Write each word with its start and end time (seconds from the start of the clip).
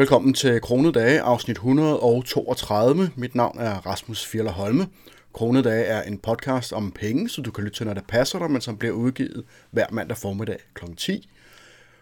Velkommen 0.00 0.34
til 0.34 0.60
Kronedage, 0.60 1.20
afsnit 1.20 1.56
132. 1.56 3.10
Mit 3.16 3.34
navn 3.34 3.58
er 3.58 3.86
Rasmus 3.86 4.26
Fjeller 4.26 4.52
Holme. 4.52 4.86
Kronedage 5.32 5.84
er 5.84 6.02
en 6.02 6.18
podcast 6.18 6.72
om 6.72 6.92
penge, 6.92 7.28
så 7.28 7.42
du 7.42 7.50
kan 7.50 7.64
lytte 7.64 7.76
til, 7.76 7.86
når 7.86 7.94
det 7.94 8.06
passer 8.08 8.38
dig, 8.38 8.50
men 8.50 8.60
som 8.60 8.76
bliver 8.76 8.94
udgivet 8.94 9.44
hver 9.70 9.86
mandag 9.90 10.16
formiddag 10.16 10.58
kl. 10.74 10.84
10. 10.96 11.28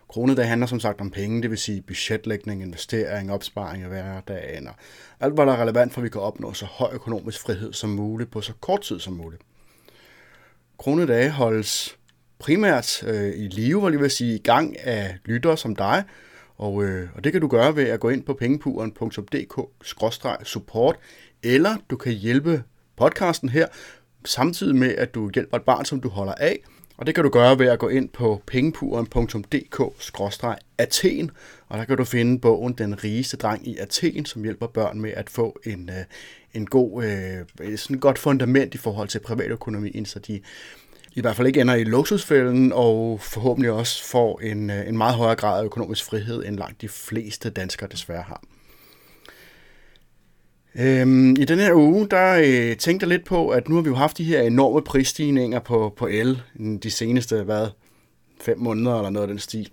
Kronedage 0.09 0.49
handler 0.49 0.67
som 0.67 0.81
sagt 0.81 1.01
om 1.01 1.11
penge, 1.11 1.43
det 1.43 1.51
vil 1.51 1.59
sige 1.59 1.83
budgetlægning, 1.83 2.63
investering, 2.63 3.33
opsparing 3.33 3.83
af 3.83 3.89
hverdagen 3.89 4.69
og 4.69 4.75
alt, 5.21 5.35
hvad 5.35 5.47
der 5.47 5.53
er 5.53 5.63
relevant 5.63 5.93
for, 5.93 6.01
at 6.01 6.05
vi 6.05 6.09
kan 6.09 6.21
opnå 6.21 6.53
så 6.53 6.67
høj 6.67 6.91
økonomisk 6.93 7.41
frihed 7.41 7.73
som 7.73 7.91
muligt 7.91 8.31
på 8.31 8.41
så 8.41 8.53
kort 8.61 8.81
tid 8.81 9.01
som 9.01 9.13
muligt. 9.13 9.43
Kronedage 10.79 11.31
holdes 11.31 11.97
primært 12.39 13.03
øh, 13.03 13.33
i 13.37 13.49
live, 13.49 13.81
hvor 13.81 13.91
jeg 13.91 14.01
vil 14.01 14.11
sige, 14.11 14.35
i 14.35 14.43
gang 14.43 14.81
af 14.81 15.17
lyttere 15.25 15.57
som 15.57 15.77
dig, 15.77 16.05
og, 16.59 16.85
øh, 16.85 17.09
og 17.15 17.25
det 17.25 17.33
kan 17.33 17.41
du 17.41 17.49
gøre 17.49 17.77
ved 17.77 17.85
at 17.85 18.01
gå 18.01 18.09
ind 18.09 18.23
på 18.23 18.35
pengepuren.dk-support, 18.35 20.97
eller 21.43 21.77
du 21.91 21.97
kan 21.97 22.13
hjælpe 22.13 22.63
podcasten 22.97 23.49
her, 23.49 23.67
samtidig 24.25 24.77
med 24.77 24.95
at 24.95 25.15
du 25.15 25.31
hjælper 25.35 25.57
et 25.57 25.63
barn, 25.63 25.85
som 25.85 26.01
du 26.01 26.09
holder 26.09 26.35
af. 26.35 26.59
Og 26.97 27.07
det 27.07 27.15
kan 27.15 27.25
du 27.25 27.31
gøre 27.31 27.59
ved 27.59 27.67
at 27.67 27.79
gå 27.79 27.89
ind 27.89 28.09
på 28.09 28.43
pengepuren.dk-athen, 28.47 31.31
og 31.69 31.79
der 31.79 31.85
kan 31.85 31.97
du 31.97 32.05
finde 32.05 32.41
bogen 32.41 32.73
Den 32.73 33.05
rigeste 33.05 33.37
dreng 33.37 33.69
i 33.69 33.77
Athen, 33.77 34.25
som 34.25 34.43
hjælper 34.43 34.67
børn 34.67 35.01
med 35.01 35.11
at 35.11 35.31
få 35.31 35.61
en, 35.65 35.91
øh, 35.91 36.05
en 36.55 36.67
god, 36.67 37.05
øh, 37.05 37.47
sådan 37.77 37.97
et 37.97 38.03
godt 38.03 38.19
fundament 38.19 38.75
i 38.75 38.79
forhold 38.79 39.09
til 39.09 39.19
privatøkonomien, 39.19 40.07
så 40.07 40.19
de 40.19 40.41
i 41.15 41.21
hvert 41.21 41.37
fald 41.37 41.47
ikke 41.47 41.61
ender 41.61 41.75
i 41.75 41.85
luksusfælden, 41.85 42.73
og 42.73 43.21
forhåbentlig 43.21 43.71
også 43.71 44.05
får 44.05 44.41
en, 44.41 44.71
øh, 44.71 44.89
en 44.89 44.99
meget 44.99 45.15
højere 45.15 45.37
grad 45.37 45.61
af 45.61 45.65
økonomisk 45.65 46.05
frihed, 46.05 46.45
end 46.47 46.57
langt 46.57 46.81
de 46.81 46.89
fleste 46.89 47.51
danskere 47.51 47.89
desværre 47.93 48.23
har. 48.23 48.43
Øhm, 50.75 51.31
I 51.31 51.45
den 51.45 51.59
her 51.59 51.75
uge, 51.75 52.09
der 52.11 52.35
øh, 52.45 52.77
tænkte 52.77 53.05
jeg 53.05 53.09
lidt 53.09 53.25
på, 53.25 53.49
at 53.49 53.69
nu 53.69 53.75
har 53.75 53.83
vi 53.83 53.89
jo 53.89 53.95
haft 53.95 54.19
de 54.19 54.25
her 54.25 54.43
enorme 54.43 54.83
prisstigninger 54.83 55.59
på, 55.59 55.95
på 55.97 56.07
el 56.07 56.43
de 56.83 56.91
seneste, 56.91 57.43
hvad, 57.43 57.69
fem 58.41 58.59
måneder 58.59 58.97
eller 58.97 59.11
noget 59.11 59.23
af 59.27 59.29
den 59.29 59.39
stil. 59.39 59.69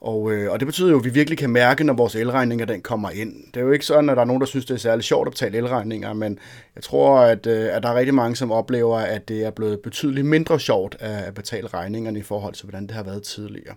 Og, 0.00 0.32
øh, 0.32 0.52
og 0.52 0.60
det 0.60 0.66
betyder 0.66 0.90
jo, 0.90 0.98
at 0.98 1.04
vi 1.04 1.10
virkelig 1.10 1.38
kan 1.38 1.50
mærke, 1.50 1.84
når 1.84 1.94
vores 1.94 2.14
elregninger 2.14 2.66
den 2.66 2.82
kommer 2.82 3.10
ind. 3.10 3.34
Det 3.54 3.60
er 3.60 3.64
jo 3.64 3.70
ikke 3.70 3.86
sådan, 3.86 4.10
at 4.10 4.16
der 4.16 4.22
er 4.22 4.26
nogen, 4.26 4.40
der 4.40 4.46
synes, 4.46 4.66
det 4.66 4.74
er 4.74 4.78
særlig 4.78 5.04
sjovt 5.04 5.28
at 5.28 5.32
betale 5.32 5.58
elregninger, 5.58 6.12
men 6.12 6.38
jeg 6.74 6.82
tror, 6.82 7.18
at, 7.18 7.46
øh, 7.46 7.76
at 7.76 7.82
der 7.82 7.88
er 7.88 7.94
rigtig 7.94 8.14
mange, 8.14 8.36
som 8.36 8.52
oplever, 8.52 8.98
at 8.98 9.28
det 9.28 9.44
er 9.44 9.50
blevet 9.50 9.80
betydeligt 9.80 10.26
mindre 10.26 10.60
sjovt 10.60 10.96
at 11.00 11.34
betale 11.34 11.68
regningerne 11.68 12.18
i 12.18 12.22
forhold 12.22 12.54
til, 12.54 12.64
hvordan 12.64 12.86
det 12.86 12.90
har 12.90 13.02
været 13.02 13.22
tidligere. 13.22 13.74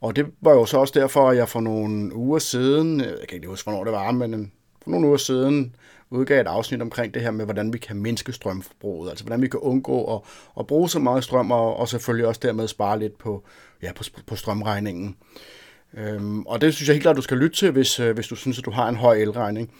Og 0.00 0.16
det 0.16 0.26
var 0.40 0.52
jo 0.52 0.64
så 0.64 0.78
også 0.78 1.00
derfor, 1.00 1.30
at 1.30 1.36
jeg 1.36 1.48
for 1.48 1.60
nogle 1.60 2.14
uger 2.14 2.38
siden, 2.38 3.00
jeg 3.00 3.14
kan 3.28 3.36
ikke 3.36 3.48
huske, 3.48 3.70
hvornår 3.70 3.84
det 3.84 3.92
var, 3.92 4.10
men 4.10 4.52
for 4.82 4.90
nogle 4.90 5.06
uger 5.06 5.16
siden 5.16 5.74
udgav 6.12 6.40
et 6.40 6.46
afsnit 6.46 6.82
omkring 6.82 7.14
det 7.14 7.22
her 7.22 7.30
med, 7.30 7.44
hvordan 7.44 7.72
vi 7.72 7.78
kan 7.78 7.96
mindske 7.96 8.32
strømforbruget, 8.32 9.10
altså 9.10 9.24
hvordan 9.24 9.42
vi 9.42 9.48
kan 9.48 9.60
undgå 9.60 10.14
at, 10.16 10.20
at 10.58 10.66
bruge 10.66 10.88
så 10.88 10.98
meget 10.98 11.24
strøm, 11.24 11.50
og, 11.50 11.76
og 11.76 11.88
selvfølgelig 11.88 12.26
også 12.26 12.40
dermed 12.42 12.68
spare 12.68 12.98
lidt 12.98 13.18
på, 13.18 13.44
ja, 13.82 13.92
på, 13.92 14.04
på 14.26 14.36
strømregningen. 14.36 15.16
Øhm, 15.94 16.42
og 16.42 16.60
det 16.60 16.74
synes 16.74 16.88
jeg 16.88 16.94
helt 16.94 17.02
klart, 17.02 17.16
du 17.16 17.22
skal 17.22 17.36
lytte 17.36 17.56
til, 17.56 17.70
hvis, 17.70 18.00
øh, 18.00 18.14
hvis 18.14 18.28
du 18.28 18.36
synes, 18.36 18.58
at 18.58 18.64
du 18.64 18.70
har 18.70 18.88
en 18.88 18.96
høj 18.96 19.16
elregning. 19.16 19.70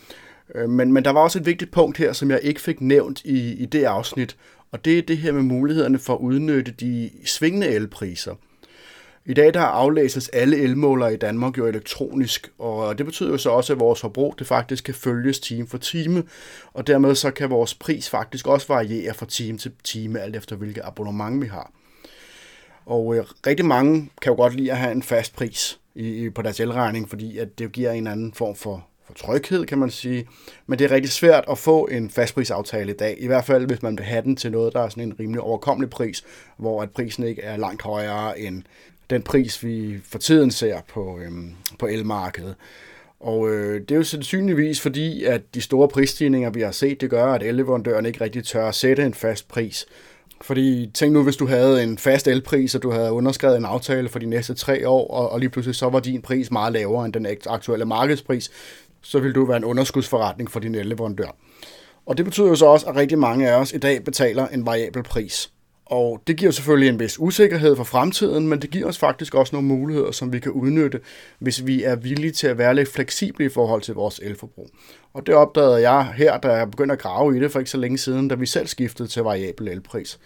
Øh, 0.55 0.69
men, 0.69 0.93
men 0.93 1.05
der 1.05 1.11
var 1.11 1.21
også 1.21 1.39
et 1.39 1.47
vigtigt 1.47 1.71
punkt 1.71 1.99
her, 1.99 2.13
som 2.13 2.31
jeg 2.31 2.41
ikke 2.43 2.61
fik 2.61 2.81
nævnt 2.81 3.25
i, 3.25 3.53
i 3.53 3.67
det 3.67 3.85
afsnit, 3.85 4.37
og 4.73 4.85
det 4.85 4.99
er 4.99 5.03
det 5.03 5.19
her 5.19 5.33
med 5.33 5.43
mulighederne 5.43 5.99
for 5.99 6.15
at 6.15 6.19
udnytte 6.19 6.73
de 6.73 7.11
svingende 7.25 7.67
elpriser. 7.69 8.35
I 9.27 9.35
dag 9.35 9.55
der 9.55 9.61
aflæses 9.61 10.29
alle 10.29 10.57
elmålere 10.57 11.15
i 11.15 11.17
Danmark 11.17 11.59
jo 11.59 11.67
elektronisk, 11.67 12.53
og 12.59 12.99
det 12.99 13.07
betyder 13.07 13.31
jo 13.31 13.39
så 13.39 13.51
også, 13.51 13.73
at 13.73 13.81
vores 13.81 14.01
forbrug 14.01 14.35
det 14.39 14.47
faktisk 14.47 14.85
kan 14.85 14.95
følges 14.95 15.41
time 15.41 15.67
for 15.67 15.79
time, 15.79 16.25
og 16.73 16.87
dermed 16.87 17.15
så 17.15 17.31
kan 17.31 17.51
vores 17.51 17.75
pris 17.75 18.11
faktisk 18.11 18.47
også 18.47 18.69
variere 18.69 19.15
fra 19.15 19.27
time 19.27 19.59
til 19.59 19.73
time, 19.85 20.21
alt 20.21 20.37
efter 20.37 20.57
hvilket 20.57 20.83
abonnement 20.85 21.43
vi 21.43 21.47
har. 21.47 21.73
Og 22.87 23.17
øh, 23.17 23.25
rigtig 23.47 23.67
mange 23.67 24.11
kan 24.23 24.33
jo 24.33 24.37
godt 24.37 24.55
lide 24.55 24.73
at 24.73 24.79
have 24.79 24.93
en 24.93 25.03
fast 25.03 25.37
pris 25.37 25.81
i, 25.95 26.31
på 26.31 26.43
deres 26.43 26.61
elregning, 26.61 27.09
fordi 27.09 27.39
at 27.39 27.59
det 27.59 27.73
giver 27.73 27.93
en 27.93 28.07
anden 28.07 28.33
form 28.35 28.55
for, 28.55 28.87
for 29.07 29.15
tryghed, 29.15 29.67
kan 29.67 29.79
man 29.79 29.91
sige. 29.91 30.29
Men 30.67 30.79
det 30.79 30.85
er 30.85 30.91
rigtig 30.95 31.11
svært 31.11 31.45
at 31.51 31.59
få 31.59 31.87
en 31.87 32.11
fastprisaftale 32.11 32.93
i 32.93 32.97
dag, 32.97 33.17
i 33.19 33.27
hvert 33.27 33.45
fald 33.45 33.67
hvis 33.67 33.83
man 33.83 33.99
vil 33.99 34.07
have 34.07 34.23
den 34.23 34.37
til 34.37 34.53
noget, 34.53 34.73
der 34.73 34.81
er 34.81 34.89
sådan 34.89 35.03
en 35.03 35.21
rimelig 35.21 35.41
overkommelig 35.41 35.91
pris, 35.91 36.25
hvor 36.57 36.83
at 36.83 36.91
prisen 36.91 37.25
ikke 37.25 37.43
er 37.43 37.57
langt 37.57 37.83
højere 37.83 38.41
end 38.41 38.63
den 39.13 39.23
pris, 39.23 39.65
vi 39.65 40.01
for 40.05 40.19
tiden 40.19 40.51
ser 40.51 40.81
på, 40.89 41.19
øhm, 41.25 41.53
på 41.79 41.87
elmarkedet. 41.87 42.55
Og 43.21 43.51
øh, 43.51 43.81
det 43.81 43.91
er 43.91 43.97
jo 43.97 44.03
sandsynligvis 44.03 44.81
fordi, 44.81 45.25
at 45.25 45.55
de 45.55 45.61
store 45.61 45.89
prisstigninger, 45.89 46.51
vi 46.51 46.61
har 46.61 46.71
set, 46.71 47.01
det 47.01 47.11
gør, 47.11 47.27
at 47.27 47.43
elleverandøren 47.43 48.07
ikke 48.07 48.21
rigtig 48.21 48.45
tør 48.45 48.69
at 48.69 48.75
sætte 48.75 49.03
en 49.03 49.15
fast 49.15 49.49
pris. 49.49 49.87
Fordi 50.41 50.91
tænk 50.95 51.13
nu, 51.13 51.23
hvis 51.23 51.37
du 51.37 51.47
havde 51.47 51.83
en 51.83 51.99
fast 51.99 52.29
elpris, 52.29 52.75
og 52.75 52.83
du 52.83 52.91
havde 52.91 53.13
underskrevet 53.13 53.57
en 53.57 53.65
aftale 53.65 54.09
for 54.09 54.19
de 54.19 54.27
næste 54.27 54.55
tre 54.55 54.89
år, 54.89 55.11
og, 55.11 55.33
og 55.33 55.41
lige 55.41 55.51
pludselig 55.51 55.75
så 55.75 55.89
var 55.89 56.01
din 56.01 56.23
pris 56.23 56.51
meget 56.51 56.73
lavere 56.73 57.05
end 57.05 57.13
den 57.13 57.27
aktuelle 57.47 57.85
markedspris, 57.85 58.51
så 59.03 59.19
ville 59.19 59.35
du 59.35 59.45
være 59.45 59.57
en 59.57 59.65
underskudsforretning 59.65 60.51
for 60.51 60.61
din 60.61 60.75
elleverandør. 60.75 61.37
Og 62.07 62.17
det 62.17 62.25
betyder 62.25 62.49
jo 62.49 62.55
så 62.55 62.67
også, 62.67 62.87
at 62.87 62.97
rigtig 62.97 63.19
mange 63.19 63.51
af 63.51 63.61
os 63.61 63.73
i 63.73 63.79
dag 63.79 64.05
betaler 64.05 64.49
en 64.49 64.67
variabel 64.67 65.03
pris. 65.03 65.52
Og 65.93 66.23
det 66.27 66.37
giver 66.37 66.51
selvfølgelig 66.51 66.89
en 66.89 67.01
vis 67.01 67.21
usikkerhed 67.21 67.77
for 67.77 67.85
fremtiden, 67.85 68.49
men 68.49 68.63
det 68.63 68.71
giver 68.71 68.87
os 68.87 68.99
faktisk 68.99 69.35
også 69.35 69.57
nogle 69.57 69.69
muligheder, 69.69 70.11
som 70.11 70.33
vi 70.33 70.39
kan 70.39 70.53
udnytte, 70.53 71.01
hvis 71.39 71.67
vi 71.67 71.83
er 71.83 71.97
villige 71.97 72.33
til 72.33 72.47
at 72.47 72.59
være 72.59 72.75
lidt 72.75 72.89
fleksible 72.89 73.45
i 73.45 73.49
forhold 73.49 73.83
til 73.83 73.95
vores 73.95 74.21
elforbrug. 74.23 74.71
Og 75.13 75.27
det 75.27 75.35
opdagede 75.35 75.91
jeg 75.91 76.13
her, 76.17 76.39
da 76.39 76.49
jeg 76.49 76.71
begyndte 76.71 76.93
at 76.93 76.99
grave 76.99 77.37
i 77.37 77.41
det 77.41 77.53
for 77.53 77.59
ikke 77.59 77.71
så 77.71 77.79
længe 77.79 77.99
siden, 77.99 78.29
da 78.29 78.35
vi 78.35 78.47
selv 78.47 78.67
skiftede 78.67 79.09
til 79.09 79.23
variabel 79.23 79.69
elpris. 79.69 80.19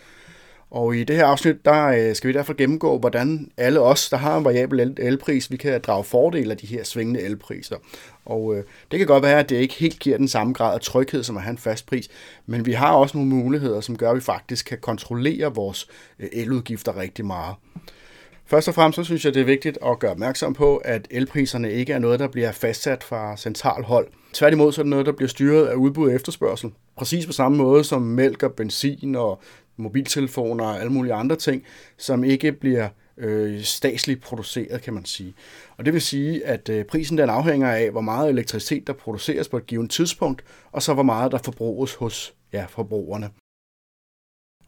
Og 0.70 0.96
i 0.96 1.04
det 1.04 1.16
her 1.16 1.26
afsnit, 1.26 1.64
der 1.64 1.86
øh, 1.86 2.14
skal 2.14 2.28
vi 2.28 2.32
derfor 2.32 2.54
gennemgå, 2.54 2.98
hvordan 2.98 3.50
alle 3.56 3.80
os, 3.80 4.10
der 4.10 4.16
har 4.16 4.38
en 4.38 4.44
variabel 4.44 4.94
elpris, 4.98 5.50
vi 5.50 5.56
kan 5.56 5.80
drage 5.80 6.04
fordel 6.04 6.50
af 6.50 6.56
de 6.56 6.66
her 6.66 6.84
svingende 6.84 7.20
elpriser. 7.20 7.76
Og 8.24 8.56
øh, 8.56 8.64
det 8.90 8.98
kan 8.98 9.06
godt 9.06 9.22
være, 9.22 9.38
at 9.38 9.48
det 9.48 9.56
ikke 9.56 9.74
helt 9.74 9.98
giver 9.98 10.16
den 10.16 10.28
samme 10.28 10.52
grad 10.52 10.74
af 10.74 10.80
tryghed, 10.80 11.22
som 11.22 11.36
at 11.36 11.42
have 11.42 11.50
en 11.50 11.58
fast 11.58 11.86
pris, 11.86 12.08
men 12.46 12.66
vi 12.66 12.72
har 12.72 12.92
også 12.92 13.18
nogle 13.18 13.30
muligheder, 13.30 13.80
som 13.80 13.96
gør, 13.96 14.10
at 14.10 14.16
vi 14.16 14.20
faktisk 14.20 14.66
kan 14.66 14.78
kontrollere 14.78 15.54
vores 15.54 15.88
øh, 16.20 16.28
eludgifter 16.32 16.96
rigtig 16.96 17.24
meget. 17.26 17.54
Først 18.48 18.68
og 18.68 18.74
fremmest 18.74 18.96
så 18.96 19.04
synes 19.04 19.24
jeg, 19.24 19.34
det 19.34 19.40
er 19.40 19.44
vigtigt 19.44 19.78
at 19.86 19.98
gøre 19.98 20.10
opmærksom 20.10 20.54
på, 20.54 20.76
at 20.76 21.08
elpriserne 21.10 21.72
ikke 21.72 21.92
er 21.92 21.98
noget, 21.98 22.20
der 22.20 22.28
bliver 22.28 22.52
fastsat 22.52 23.04
fra 23.04 23.36
central 23.36 23.84
hold. 23.84 24.06
Tværtimod 24.32 24.72
så 24.72 24.80
er 24.80 24.82
det 24.82 24.90
noget, 24.90 25.06
der 25.06 25.12
bliver 25.12 25.28
styret 25.28 25.66
af 25.66 25.74
udbud 25.74 26.08
og 26.08 26.14
efterspørgsel. 26.14 26.70
Præcis 26.96 27.26
på 27.26 27.32
samme 27.32 27.58
måde 27.58 27.84
som 27.84 28.02
mælk 28.02 28.42
og 28.42 28.52
benzin 28.52 29.14
og 29.14 29.40
mobiltelefoner 29.76 30.64
og 30.64 30.80
alle 30.80 30.92
mulige 30.92 31.14
andre 31.14 31.36
ting, 31.36 31.62
som 31.96 32.24
ikke 32.24 32.52
bliver 32.52 32.88
øh, 33.18 33.62
statsligt 33.62 34.22
produceret, 34.22 34.82
kan 34.82 34.94
man 34.94 35.04
sige. 35.04 35.34
Og 35.76 35.84
det 35.84 35.92
vil 35.92 36.02
sige, 36.02 36.46
at 36.46 36.68
øh, 36.68 36.84
prisen 36.84 37.18
den 37.18 37.30
afhænger 37.30 37.70
af, 37.70 37.90
hvor 37.90 38.00
meget 38.00 38.30
elektricitet, 38.30 38.86
der 38.86 38.92
produceres 38.92 39.48
på 39.48 39.56
et 39.56 39.66
givet 39.66 39.90
tidspunkt, 39.90 40.44
og 40.72 40.82
så 40.82 40.94
hvor 40.94 41.02
meget, 41.02 41.32
der 41.32 41.38
forbruges 41.38 41.94
hos 41.94 42.34
ja, 42.52 42.64
forbrugerne. 42.68 43.30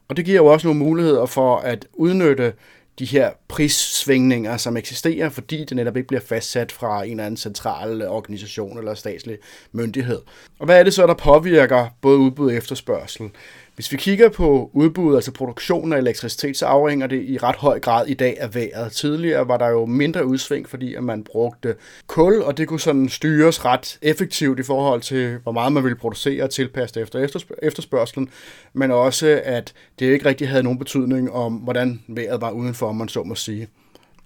Og 0.07 0.17
det 0.17 0.25
giver 0.25 0.37
jo 0.37 0.45
også 0.45 0.67
nogle 0.67 0.79
muligheder 0.79 1.25
for 1.25 1.57
at 1.57 1.87
udnytte 1.93 2.53
de 2.99 3.05
her 3.05 3.31
prissvingninger, 3.47 4.57
som 4.57 4.77
eksisterer, 4.77 5.29
fordi 5.29 5.65
det 5.65 5.75
netop 5.75 5.97
ikke 5.97 6.07
bliver 6.07 6.21
fastsat 6.21 6.71
fra 6.71 7.03
en 7.03 7.11
eller 7.11 7.25
anden 7.25 7.37
central 7.37 8.07
organisation 8.07 8.77
eller 8.77 8.93
statslig 8.93 9.37
myndighed. 9.71 10.21
Og 10.59 10.65
hvad 10.65 10.79
er 10.79 10.83
det 10.83 10.93
så, 10.93 11.07
der 11.07 11.13
påvirker 11.13 11.87
både 12.01 12.17
udbud 12.17 12.47
og 12.47 12.53
efterspørgsel? 12.53 13.29
Hvis 13.79 13.91
vi 13.91 13.97
kigger 13.97 14.29
på 14.29 14.69
udbuddet, 14.73 15.17
altså 15.17 15.31
produktionen 15.31 15.93
af 15.93 15.97
elektricitet, 15.97 16.57
så 16.57 16.65
afhænger 16.65 17.07
det 17.07 17.23
i 17.23 17.37
ret 17.37 17.55
høj 17.55 17.79
grad 17.79 18.07
i 18.07 18.13
dag 18.13 18.37
af 18.39 18.55
vejret. 18.55 18.91
Tidligere 18.91 19.47
var 19.47 19.57
der 19.57 19.67
jo 19.67 19.85
mindre 19.85 20.25
udsving, 20.25 20.69
fordi 20.69 20.95
at 20.95 21.03
man 21.03 21.23
brugte 21.23 21.75
kul, 22.07 22.41
og 22.41 22.57
det 22.57 22.67
kunne 22.67 22.79
sådan 22.79 23.09
styres 23.09 23.65
ret 23.65 23.99
effektivt 24.01 24.59
i 24.59 24.63
forhold 24.63 25.01
til, 25.01 25.37
hvor 25.43 25.51
meget 25.51 25.73
man 25.73 25.83
ville 25.83 25.95
producere 25.95 26.43
og 26.43 26.49
tilpasse 26.49 27.01
efter 27.01 27.41
efterspørgselen, 27.61 28.29
men 28.73 28.91
også 28.91 29.41
at 29.43 29.73
det 29.99 30.05
ikke 30.05 30.25
rigtig 30.25 30.49
havde 30.49 30.63
nogen 30.63 30.79
betydning 30.79 31.31
om, 31.31 31.53
hvordan 31.53 32.01
vejret 32.07 32.41
var 32.41 32.51
udenfor, 32.51 32.87
om 32.87 32.95
man 32.95 33.07
så 33.07 33.23
må 33.23 33.35
sige. 33.35 33.67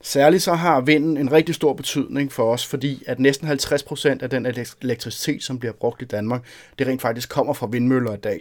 Særligt 0.01 0.43
så 0.43 0.53
har 0.53 0.81
vinden 0.81 1.17
en 1.17 1.31
rigtig 1.31 1.55
stor 1.55 1.73
betydning 1.73 2.31
for 2.31 2.53
os, 2.53 2.65
fordi 2.65 3.03
at 3.07 3.19
næsten 3.19 3.47
50% 3.47 4.23
af 4.23 4.29
den 4.29 4.45
elektricitet, 4.81 5.43
som 5.43 5.59
bliver 5.59 5.73
brugt 5.73 6.01
i 6.01 6.05
Danmark, 6.05 6.41
det 6.79 6.87
rent 6.87 7.01
faktisk 7.01 7.29
kommer 7.29 7.53
fra 7.53 7.67
vindmøller 7.71 8.13
i 8.13 8.17
dag. 8.17 8.39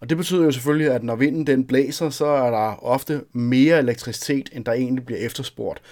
Og 0.00 0.08
det 0.08 0.16
betyder 0.16 0.44
jo 0.44 0.50
selvfølgelig, 0.50 0.90
at 0.90 1.02
når 1.02 1.16
vinden 1.16 1.46
den 1.46 1.64
blæser, 1.64 2.10
så 2.10 2.26
er 2.26 2.50
der 2.50 2.84
ofte 2.84 3.20
mere 3.32 3.78
elektricitet, 3.78 4.50
end 4.52 4.64
der 4.64 4.72
egentlig 4.72 5.06
bliver 5.06 5.20
efterspurgt. 5.20 5.82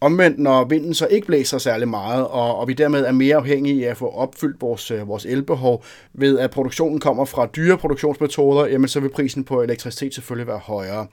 Omvendt, 0.00 0.38
når 0.38 0.64
vinden 0.64 0.94
så 0.94 1.06
ikke 1.06 1.26
blæser 1.26 1.58
særlig 1.58 1.88
meget, 1.88 2.26
og, 2.26 2.56
og 2.56 2.68
vi 2.68 2.72
dermed 2.72 3.04
er 3.04 3.12
mere 3.12 3.36
afhængige 3.36 3.86
af 3.86 3.90
at 3.90 3.96
få 3.96 4.08
opfyldt 4.08 4.60
vores, 4.60 4.90
øh, 4.90 5.08
vores 5.08 5.26
elbehov, 5.26 5.84
ved 6.12 6.38
at 6.38 6.50
produktionen 6.50 7.00
kommer 7.00 7.24
fra 7.24 7.46
dyre 7.46 7.78
produktionsmetoder, 7.78 8.66
jamen 8.66 8.88
så 8.88 9.00
vil 9.00 9.08
prisen 9.08 9.44
på 9.44 9.62
elektricitet 9.62 10.14
selvfølgelig 10.14 10.46
være 10.46 10.58
højere. 10.58 11.06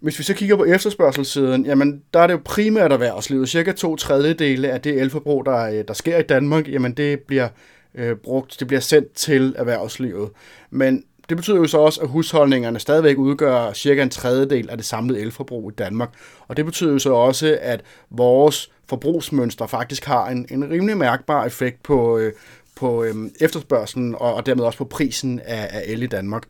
Hvis 0.00 0.18
vi 0.18 0.24
så 0.24 0.34
kigger 0.34 0.56
på 0.56 0.64
efterspørgselssiden, 0.64 1.66
jamen 1.66 2.02
der 2.14 2.20
er 2.20 2.26
det 2.26 2.34
jo 2.34 2.40
primært 2.44 2.92
erhvervslivet. 2.92 3.48
Cirka 3.48 3.72
to 3.72 3.96
tredjedele 3.96 4.70
af 4.70 4.80
det 4.80 5.00
elforbrug, 5.00 5.46
der, 5.46 5.58
øh, 5.58 5.84
der 5.88 5.94
sker 5.94 6.18
i 6.18 6.22
Danmark, 6.22 6.68
jamen 6.68 6.92
det 6.92 7.20
bliver 7.20 7.48
øh, 7.94 8.16
brugt, 8.16 8.56
det 8.60 8.66
bliver 8.66 8.80
sendt 8.80 9.12
til 9.12 9.54
erhvervslivet. 9.58 10.30
Men 10.70 11.04
det 11.32 11.36
betyder 11.36 11.56
jo 11.56 11.66
så 11.66 11.78
også, 11.78 12.00
at 12.00 12.08
husholdningerne 12.08 12.78
stadigvæk 12.78 13.18
udgør 13.18 13.72
cirka 13.72 14.02
en 14.02 14.10
tredjedel 14.10 14.70
af 14.70 14.76
det 14.76 14.86
samlede 14.86 15.20
elforbrug 15.20 15.70
i 15.70 15.74
Danmark. 15.74 16.10
Og 16.48 16.56
det 16.56 16.64
betyder 16.64 16.92
jo 16.92 16.98
så 16.98 17.12
også, 17.12 17.58
at 17.60 17.82
vores 18.10 18.72
forbrugsmønster 18.88 19.66
faktisk 19.66 20.04
har 20.04 20.28
en, 20.28 20.46
en 20.50 20.70
rimelig 20.70 20.96
mærkbar 20.96 21.44
effekt 21.44 21.82
på, 21.82 22.18
øh, 22.18 22.32
på 22.76 23.04
øh, 23.04 23.14
efterspørgselen 23.40 24.14
og, 24.14 24.34
og 24.34 24.46
dermed 24.46 24.64
også 24.64 24.78
på 24.78 24.84
prisen 24.84 25.40
af, 25.44 25.68
af 25.70 25.82
el 25.86 26.02
i 26.02 26.06
Danmark. 26.06 26.42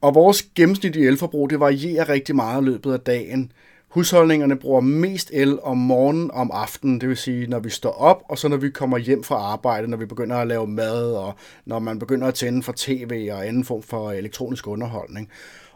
Og 0.00 0.14
vores 0.14 0.42
gennemsnitlige 0.42 1.06
elforbrug, 1.06 1.50
det 1.50 1.60
varierer 1.60 2.08
rigtig 2.08 2.36
meget 2.36 2.62
i 2.62 2.64
løbet 2.64 2.92
af 2.92 3.00
dagen. 3.00 3.52
Husholdningerne 3.94 4.56
bruger 4.56 4.80
mest 4.80 5.30
el 5.32 5.60
om 5.62 5.76
morgenen 5.76 6.30
og 6.30 6.36
om 6.36 6.50
aftenen, 6.54 7.00
det 7.00 7.08
vil 7.08 7.16
sige, 7.16 7.46
når 7.46 7.58
vi 7.58 7.70
står 7.70 7.90
op, 7.90 8.22
og 8.28 8.38
så 8.38 8.48
når 8.48 8.56
vi 8.56 8.70
kommer 8.70 8.98
hjem 8.98 9.24
fra 9.24 9.34
arbejde, 9.34 9.88
når 9.88 9.96
vi 9.96 10.06
begynder 10.06 10.36
at 10.36 10.46
lave 10.46 10.66
mad, 10.66 11.12
og 11.12 11.34
når 11.66 11.78
man 11.78 11.98
begynder 11.98 12.28
at 12.28 12.34
tænde 12.34 12.62
for 12.62 12.74
tv 12.76 13.28
og 13.32 13.46
anden 13.46 13.64
form 13.64 13.82
for 13.82 14.12
elektronisk 14.12 14.66
underholdning. 14.66 15.30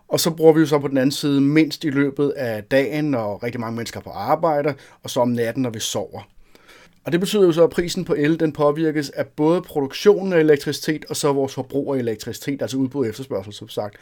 Og 0.09 0.21
så 0.21 0.31
bruger 0.31 0.53
vi 0.53 0.61
jo 0.61 0.67
så 0.67 0.79
på 0.79 0.89
den 0.89 0.97
anden 0.99 1.13
side 1.13 1.41
mindst 1.41 1.85
i 1.85 1.91
løbet 1.91 2.31
af 2.31 2.65
dagen, 2.65 3.05
når 3.05 3.43
rigtig 3.43 3.61
mange 3.61 3.77
mennesker 3.77 4.01
er 4.01 4.05
på 4.05 4.11
arbejde, 4.11 4.75
og 5.03 5.11
så 5.11 5.21
om 5.21 5.29
natten, 5.29 5.63
når 5.63 5.71
vi 5.71 5.81
sover. 5.81 6.21
Og 7.05 7.13
det 7.13 7.21
betyder 7.21 7.45
jo 7.45 7.53
så, 7.53 7.65
at 7.65 7.71
prisen 7.71 8.05
på 8.05 8.15
el 8.15 8.41
den 8.41 8.53
påvirkes 8.53 9.11
af 9.11 9.27
både 9.27 9.63
produktionen 9.63 10.33
af 10.33 10.39
elektricitet 10.39 11.05
og 11.05 11.17
så 11.17 11.33
vores 11.33 11.55
forbrug 11.55 11.95
af 11.95 11.99
elektricitet, 11.99 12.63
altså 12.63 12.77
udbud 12.77 13.05
og 13.05 13.09
efterspørgsel, 13.09 13.53
som 13.53 13.69
sagt. 13.69 13.97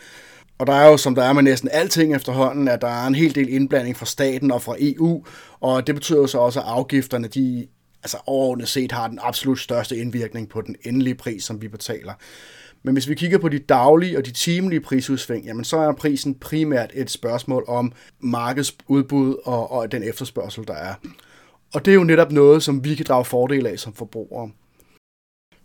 Og 0.59 0.67
der 0.67 0.73
er 0.73 0.89
jo, 0.89 0.97
som 0.97 1.15
der 1.15 1.23
er 1.23 1.33
med 1.33 1.43
næsten 1.43 1.69
alting 1.73 2.15
efterhånden, 2.15 2.69
at 2.69 2.81
der 2.81 2.89
er 2.89 3.07
en 3.07 3.15
hel 3.15 3.35
del 3.35 3.49
indblanding 3.49 3.97
fra 3.97 4.07
staten 4.07 4.51
og 4.51 4.63
fra 4.63 4.77
EU, 4.79 5.25
og 5.61 5.87
det 5.87 5.95
betyder 5.95 6.19
jo 6.19 6.27
så 6.27 6.39
også, 6.39 6.61
at 6.61 6.67
afgifterne, 6.69 7.29
de 7.29 7.67
altså 8.03 8.19
overordnet 8.27 8.69
set 8.69 8.93
har 8.93 9.09
den 9.09 9.19
absolut 9.23 9.59
største 9.59 9.97
indvirkning 9.97 10.49
på 10.49 10.61
den 10.61 10.77
endelige 10.85 11.15
pris, 11.15 11.45
som 11.45 11.63
vi 11.63 11.69
betaler. 11.69 12.13
Men 12.83 12.93
hvis 12.93 13.09
vi 13.09 13.15
kigger 13.15 13.39
på 13.39 13.49
de 13.49 13.59
daglige 13.59 14.19
og 14.19 14.27
de 14.27 14.31
timelige 14.31 14.81
prisudsving, 14.81 15.45
jamen 15.45 15.65
så 15.65 15.77
er 15.77 15.93
prisen 15.93 16.35
primært 16.35 16.91
et 16.95 17.11
spørgsmål 17.11 17.65
om 17.69 17.93
markedsudbud 18.21 19.37
og, 19.45 19.73
og 19.73 19.93
den 19.93 20.03
efterspørgsel, 20.03 20.67
der 20.67 20.75
er. 20.75 20.95
Og 21.75 21.85
det 21.85 21.91
er 21.91 21.95
jo 21.95 22.05
netop 22.05 22.33
noget, 22.33 22.63
som 22.63 22.85
vi 22.85 22.95
kan 22.95 23.07
drage 23.09 23.25
fordel 23.25 23.67
af 23.67 23.79
som 23.79 23.95
forbrugere. 23.95 24.51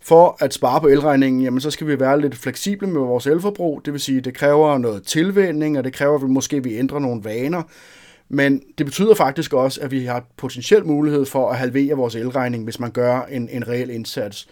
For 0.03 0.37
at 0.39 0.53
spare 0.53 0.81
på 0.81 0.87
elregningen, 0.87 1.41
jamen, 1.41 1.61
så 1.61 1.71
skal 1.71 1.87
vi 1.87 1.99
være 1.99 2.21
lidt 2.21 2.35
fleksible 2.35 2.87
med 2.87 3.01
vores 3.01 3.27
elforbrug. 3.27 3.81
Det 3.85 3.93
vil 3.93 4.01
sige, 4.01 4.17
at 4.17 4.25
det 4.25 4.33
kræver 4.33 4.77
noget 4.77 5.03
tilvænning, 5.03 5.77
og 5.77 5.83
det 5.83 5.93
kræver, 5.93 6.15
at 6.15 6.21
vi 6.21 6.27
måske 6.27 6.63
vi 6.63 6.77
ændrer 6.77 6.99
nogle 6.99 7.23
vaner. 7.23 7.63
Men 8.29 8.61
det 8.77 8.85
betyder 8.85 9.15
faktisk 9.15 9.53
også, 9.53 9.81
at 9.81 9.91
vi 9.91 10.05
har 10.05 10.25
potentiel 10.37 10.85
mulighed 10.85 11.25
for 11.25 11.49
at 11.49 11.57
halvere 11.57 11.95
vores 11.95 12.15
elregning, 12.15 12.63
hvis 12.63 12.79
man 12.79 12.91
gør 12.91 13.21
en, 13.21 13.49
en 13.49 13.67
reel 13.67 13.89
indsats. 13.89 14.47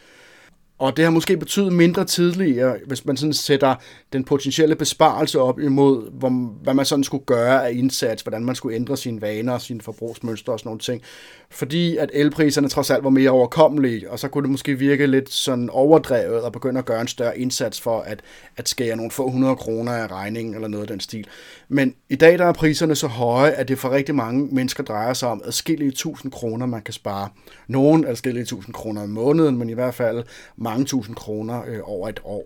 Og 0.79 0.97
det 0.97 1.05
har 1.05 1.11
måske 1.11 1.37
betydet 1.37 1.73
mindre 1.73 2.05
tidligere, 2.05 2.75
hvis 2.85 3.05
man 3.05 3.17
sådan 3.17 3.33
sætter 3.33 3.75
den 4.13 4.23
potentielle 4.23 4.75
besparelse 4.75 5.39
op 5.39 5.59
imod, 5.59 6.11
hvor, 6.11 6.29
hvad 6.63 6.73
man 6.73 6.85
sådan 6.85 7.03
skulle 7.03 7.25
gøre 7.25 7.67
af 7.67 7.73
indsats, 7.73 8.21
hvordan 8.21 8.45
man 8.45 8.55
skulle 8.55 8.75
ændre 8.75 8.97
sine 8.97 9.21
vaner 9.21 9.57
sine 9.57 9.81
forbrugsmønstre 9.81 10.53
og 10.53 10.59
sådan 10.59 10.67
nogle 10.67 10.79
ting. 10.79 11.01
Fordi 11.49 11.97
at 11.97 12.09
elpriserne 12.13 12.69
trods 12.69 12.89
alt 12.89 13.03
var 13.03 13.09
mere 13.09 13.29
overkommelige, 13.29 14.11
og 14.11 14.19
så 14.19 14.27
kunne 14.27 14.41
det 14.41 14.51
måske 14.51 14.75
virke 14.75 15.07
lidt 15.07 15.29
sådan 15.29 15.69
overdrevet 15.69 16.41
og 16.41 16.51
begynde 16.51 16.79
at 16.79 16.85
gøre 16.85 17.01
en 17.01 17.07
større 17.07 17.39
indsats 17.39 17.81
for 17.81 17.99
at, 17.99 18.21
at 18.57 18.69
skære 18.69 18.95
nogle 18.95 19.11
få 19.11 19.29
hundrede 19.29 19.55
kroner 19.55 19.91
af 19.91 20.11
regningen 20.11 20.55
eller 20.55 20.67
noget 20.67 20.83
af 20.83 20.87
den 20.87 20.99
stil. 20.99 21.27
Men 21.69 21.95
i 22.09 22.15
dag 22.15 22.37
der 22.37 22.45
er 22.45 22.53
priserne 22.53 22.95
så 22.95 23.07
høje, 23.07 23.51
at 23.51 23.67
det 23.67 23.79
for 23.79 23.91
rigtig 23.91 24.15
mange 24.15 24.47
mennesker 24.51 24.83
drejer 24.83 25.13
sig 25.13 25.29
om 25.29 25.41
adskillige 25.45 25.91
tusind 25.91 26.31
kroner, 26.31 26.65
man 26.65 26.81
kan 26.81 26.93
spare. 26.93 27.29
Nogen 27.67 28.05
adskillige 28.05 28.45
tusind 28.45 28.73
kroner 28.73 29.03
om 29.03 29.09
måneden, 29.09 29.57
men 29.57 29.69
i 29.69 29.73
hvert 29.73 29.93
fald 29.93 30.23
mange 30.69 30.85
tusind 30.85 31.15
kroner 31.15 31.63
øh, 31.67 31.79
over 31.83 32.09
et 32.09 32.19
år. 32.23 32.45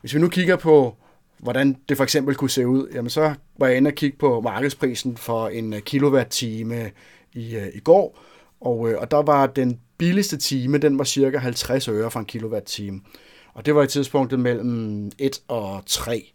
Hvis 0.00 0.14
vi 0.14 0.18
nu 0.18 0.28
kigger 0.28 0.56
på, 0.56 0.96
hvordan 1.38 1.76
det 1.88 1.96
for 1.96 2.04
eksempel 2.04 2.34
kunne 2.34 2.50
se 2.50 2.66
ud, 2.66 2.88
jamen 2.94 3.10
så 3.10 3.34
var 3.58 3.66
jeg 3.66 3.76
inde 3.76 3.88
og 3.88 3.94
kigge 3.94 4.18
på 4.18 4.40
markedsprisen 4.40 5.16
for 5.16 5.48
en 5.48 5.72
øh, 5.72 5.80
kilowatt-time 5.80 6.90
i, 7.32 7.56
øh, 7.56 7.68
i 7.74 7.80
går, 7.80 8.18
og, 8.60 8.90
øh, 8.90 9.00
og 9.00 9.10
der 9.10 9.22
var 9.22 9.46
den 9.46 9.80
billigste 9.98 10.36
time, 10.36 10.78
den 10.78 10.98
var 10.98 11.04
cirka 11.04 11.38
50 11.38 11.88
øre 11.88 12.10
for 12.10 12.20
en 12.20 12.26
kilowatt-time. 12.26 13.00
Og 13.54 13.66
det 13.66 13.74
var 13.74 13.82
i 13.82 13.86
tidspunktet 13.86 14.40
mellem 14.40 15.10
1 15.18 15.40
og 15.48 15.82
3. 15.86 16.32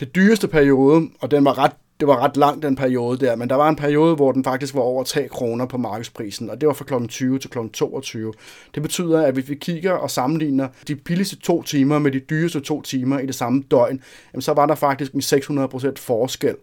Det 0.00 0.14
dyreste 0.14 0.48
periode, 0.48 1.08
og 1.20 1.30
den 1.30 1.44
var 1.44 1.58
ret 1.58 1.72
det 2.00 2.08
var 2.08 2.24
ret 2.24 2.36
lang 2.36 2.62
den 2.62 2.76
periode 2.76 3.26
der, 3.26 3.36
men 3.36 3.48
der 3.48 3.54
var 3.54 3.68
en 3.68 3.76
periode, 3.76 4.14
hvor 4.14 4.32
den 4.32 4.44
faktisk 4.44 4.74
var 4.74 4.80
over 4.80 5.04
3 5.04 5.28
kroner 5.28 5.66
på 5.66 5.78
markedsprisen, 5.78 6.50
og 6.50 6.60
det 6.60 6.66
var 6.66 6.72
fra 6.72 6.84
kl. 6.84 7.06
20 7.06 7.38
til 7.38 7.50
kl. 7.50 7.58
22. 7.72 8.32
Det 8.74 8.82
betyder, 8.82 9.22
at 9.26 9.34
hvis 9.34 9.48
vi 9.48 9.54
kigger 9.54 9.92
og 9.92 10.10
sammenligner 10.10 10.68
de 10.88 10.96
billigste 10.96 11.36
to 11.36 11.62
timer 11.62 11.98
med 11.98 12.12
de 12.12 12.20
dyreste 12.20 12.60
to 12.60 12.82
timer 12.82 13.18
i 13.18 13.26
det 13.26 13.34
samme 13.34 13.64
døgn, 13.70 14.00
jamen 14.32 14.42
så 14.42 14.52
var 14.52 14.66
der 14.66 14.74
faktisk 14.74 15.12
en 15.12 15.20
600% 15.20 15.92
forskel. 15.96 16.56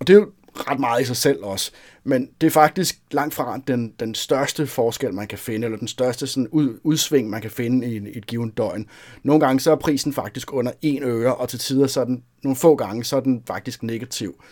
Og 0.00 0.06
det 0.06 0.12
er 0.12 0.18
jo 0.18 0.30
ret 0.54 0.80
meget 0.80 1.02
i 1.02 1.04
sig 1.04 1.16
selv 1.16 1.44
også. 1.44 1.70
Men 2.04 2.28
det 2.40 2.46
er 2.46 2.50
faktisk 2.50 3.00
langt 3.10 3.34
fra 3.34 3.60
den, 3.66 3.94
den 4.00 4.14
største 4.14 4.66
forskel, 4.66 5.14
man 5.14 5.26
kan 5.26 5.38
finde, 5.38 5.64
eller 5.64 5.78
den 5.78 5.88
største 5.88 6.26
sådan 6.26 6.48
ud, 6.48 6.80
udsving, 6.82 7.30
man 7.30 7.42
kan 7.42 7.50
finde 7.50 7.86
i, 7.86 7.96
i 7.96 8.18
et 8.18 8.26
givet 8.26 8.56
døgn. 8.56 8.86
Nogle 9.22 9.46
gange 9.46 9.60
så 9.60 9.70
er 9.70 9.76
prisen 9.76 10.12
faktisk 10.12 10.52
under 10.52 10.72
1 10.82 11.02
øre, 11.02 11.34
og 11.34 11.48
til 11.48 11.58
tider 11.58 11.86
så 11.86 12.00
er 12.00 12.04
den, 12.04 12.22
nogle 12.42 12.56
få 12.56 12.74
gange, 12.74 13.04
så 13.04 13.16
er 13.16 13.20
den 13.20 13.42
faktisk 13.46 13.82
negativ. 13.82 14.42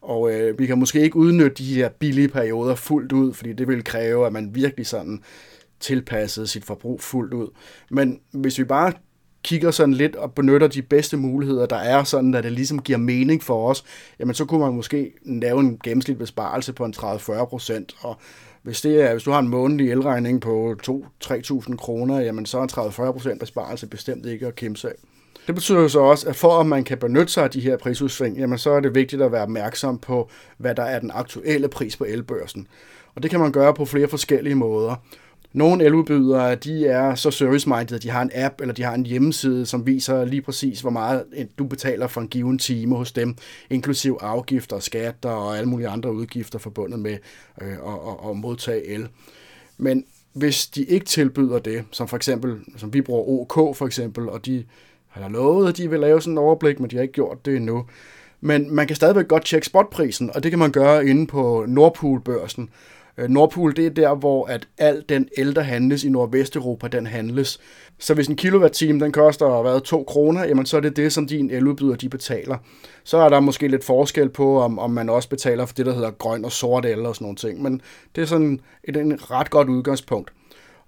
Og 0.00 0.32
øh, 0.32 0.58
vi 0.58 0.66
kan 0.66 0.78
måske 0.78 1.00
ikke 1.00 1.16
udnytte 1.16 1.54
de 1.64 1.74
her 1.74 1.88
billige 1.88 2.28
perioder 2.28 2.74
fuldt 2.74 3.12
ud, 3.12 3.34
fordi 3.34 3.52
det 3.52 3.68
vil 3.68 3.84
kræve, 3.84 4.26
at 4.26 4.32
man 4.32 4.54
virkelig 4.54 4.86
sådan 4.86 5.22
tilpassede 5.80 6.46
sit 6.46 6.64
forbrug 6.64 7.00
fuldt 7.00 7.34
ud. 7.34 7.48
Men 7.90 8.20
hvis 8.32 8.58
vi 8.58 8.64
bare 8.64 8.92
kigger 9.44 9.70
sådan 9.70 9.94
lidt 9.94 10.16
og 10.16 10.32
benytter 10.32 10.66
de 10.66 10.82
bedste 10.82 11.16
muligheder, 11.16 11.66
der 11.66 11.76
er, 11.76 12.04
sådan 12.04 12.34
at 12.34 12.44
det 12.44 12.52
ligesom 12.52 12.82
giver 12.82 12.98
mening 12.98 13.42
for 13.42 13.68
os, 13.68 13.84
jamen 14.18 14.34
så 14.34 14.44
kunne 14.44 14.60
man 14.60 14.74
måske 14.74 15.12
lave 15.24 15.60
en 15.60 15.80
gennemsnitlig 15.84 16.18
besparelse 16.18 16.72
på 16.72 16.84
en 16.84 16.94
30-40 16.96 17.44
procent, 17.44 17.94
og 18.00 18.16
hvis, 18.62 18.80
det 18.80 19.02
er, 19.02 19.12
hvis 19.12 19.22
du 19.22 19.30
har 19.30 19.38
en 19.38 19.48
månedlig 19.48 19.90
elregning 19.90 20.40
på 20.40 20.74
2-3.000 21.24 21.76
kroner, 21.76 22.20
jamen 22.20 22.46
så 22.46 22.58
er 22.58 22.62
en 22.62 22.70
30-40 23.08 23.12
procent 23.12 23.40
besparelse 23.40 23.86
bestemt 23.86 24.26
ikke 24.26 24.46
at 24.46 24.56
kæmpe 24.56 24.78
sig 24.78 24.92
det 25.46 25.54
betyder 25.54 25.80
jo 25.80 25.88
så 25.88 26.00
også, 26.00 26.28
at 26.28 26.36
for 26.36 26.60
at 26.60 26.66
man 26.66 26.84
kan 26.84 26.98
benytte 26.98 27.32
sig 27.32 27.44
af 27.44 27.50
de 27.50 27.60
her 27.60 27.76
prisudsving, 27.76 28.38
jamen 28.38 28.58
så 28.58 28.70
er 28.70 28.80
det 28.80 28.94
vigtigt 28.94 29.22
at 29.22 29.32
være 29.32 29.42
opmærksom 29.42 29.98
på, 29.98 30.30
hvad 30.58 30.74
der 30.74 30.82
er 30.82 30.98
den 30.98 31.10
aktuelle 31.14 31.68
pris 31.68 31.96
på 31.96 32.04
elbørsen. 32.04 32.66
Og 33.14 33.22
det 33.22 33.30
kan 33.30 33.40
man 33.40 33.52
gøre 33.52 33.74
på 33.74 33.84
flere 33.84 34.08
forskellige 34.08 34.54
måder. 34.54 34.94
Nogle 35.52 35.84
eludbydere, 35.84 36.54
de 36.54 36.86
er 36.86 37.14
så 37.14 37.30
service-minded, 37.30 37.92
at 37.92 38.02
de 38.02 38.10
har 38.10 38.22
en 38.22 38.30
app 38.34 38.60
eller 38.60 38.74
de 38.74 38.82
har 38.82 38.94
en 38.94 39.06
hjemmeside, 39.06 39.66
som 39.66 39.86
viser 39.86 40.24
lige 40.24 40.42
præcis, 40.42 40.80
hvor 40.80 40.90
meget 40.90 41.24
øh, 41.36 41.44
du 41.58 41.64
betaler 41.64 42.06
for 42.06 42.20
en 42.20 42.28
given 42.28 42.58
time 42.58 42.96
hos 42.96 43.12
dem, 43.12 43.36
inklusiv 43.70 44.18
afgifter, 44.20 44.78
skatter 44.78 45.30
og 45.30 45.58
alle 45.58 45.68
mulige 45.68 45.88
andre 45.88 46.12
udgifter 46.12 46.58
forbundet 46.58 47.00
med 47.00 47.18
øh, 47.62 47.72
at, 47.72 48.30
at 48.30 48.36
modtage 48.36 48.86
el. 48.88 49.08
Men 49.78 50.04
hvis 50.32 50.66
de 50.66 50.82
ikke 50.82 51.06
tilbyder 51.06 51.58
det, 51.58 51.84
som 51.90 52.08
for 52.08 52.16
eksempel, 52.16 52.56
som 52.76 52.94
vi 52.94 53.00
bruger 53.00 53.40
OK 53.40 53.76
for 53.76 53.86
eksempel, 53.86 54.28
og 54.28 54.46
de 54.46 54.64
har 55.08 55.28
lovet, 55.28 55.68
at 55.68 55.76
de 55.76 55.90
vil 55.90 56.00
lave 56.00 56.20
sådan 56.22 56.34
en 56.34 56.38
overblik, 56.38 56.80
men 56.80 56.90
de 56.90 56.96
har 56.96 57.02
ikke 57.02 57.14
gjort 57.14 57.46
det 57.46 57.56
endnu. 57.56 57.84
Men 58.40 58.74
man 58.74 58.86
kan 58.86 58.96
stadigvæk 58.96 59.28
godt 59.28 59.44
tjekke 59.44 59.66
spotprisen, 59.66 60.30
og 60.34 60.42
det 60.42 60.52
kan 60.52 60.58
man 60.58 60.72
gøre 60.72 61.06
inde 61.06 61.26
på 61.26 61.64
Nordpool-børsen. 61.68 62.70
Øh, 63.18 63.28
Nordpol, 63.28 63.76
det 63.76 63.86
er 63.86 63.90
der, 63.90 64.14
hvor 64.14 64.46
at 64.46 64.68
al 64.78 65.04
den 65.08 65.28
el, 65.38 65.54
der 65.54 65.62
handles 65.62 66.04
i 66.04 66.08
Nordvesteuropa, 66.08 66.88
den 66.88 67.06
handles. 67.06 67.60
Så 67.98 68.14
hvis 68.14 68.28
en 68.28 68.36
kilowatt-time, 68.36 69.00
den 69.00 69.12
koster 69.12 69.62
hvad, 69.62 69.80
2 69.80 70.04
kroner, 70.04 70.44
jamen 70.44 70.66
så 70.66 70.76
er 70.76 70.80
det 70.80 70.96
det, 70.96 71.12
som 71.12 71.26
din 71.26 71.50
eludbyder, 71.50 71.96
de 71.96 72.08
betaler. 72.08 72.56
Så 73.04 73.16
er 73.16 73.28
der 73.28 73.40
måske 73.40 73.68
lidt 73.68 73.84
forskel 73.84 74.28
på, 74.28 74.60
om, 74.60 74.78
om 74.78 74.90
man 74.90 75.08
også 75.08 75.28
betaler 75.28 75.66
for 75.66 75.74
det, 75.74 75.86
der 75.86 75.94
hedder 75.94 76.10
grøn 76.10 76.44
og 76.44 76.52
sort 76.52 76.86
el 76.86 77.06
og 77.06 77.14
sådan 77.14 77.24
nogle 77.24 77.36
ting. 77.36 77.62
Men 77.62 77.80
det 78.14 78.22
er 78.22 78.26
sådan 78.26 78.60
et, 78.84 78.96
et 78.96 79.30
ret 79.30 79.50
godt 79.50 79.68
udgangspunkt. 79.68 80.32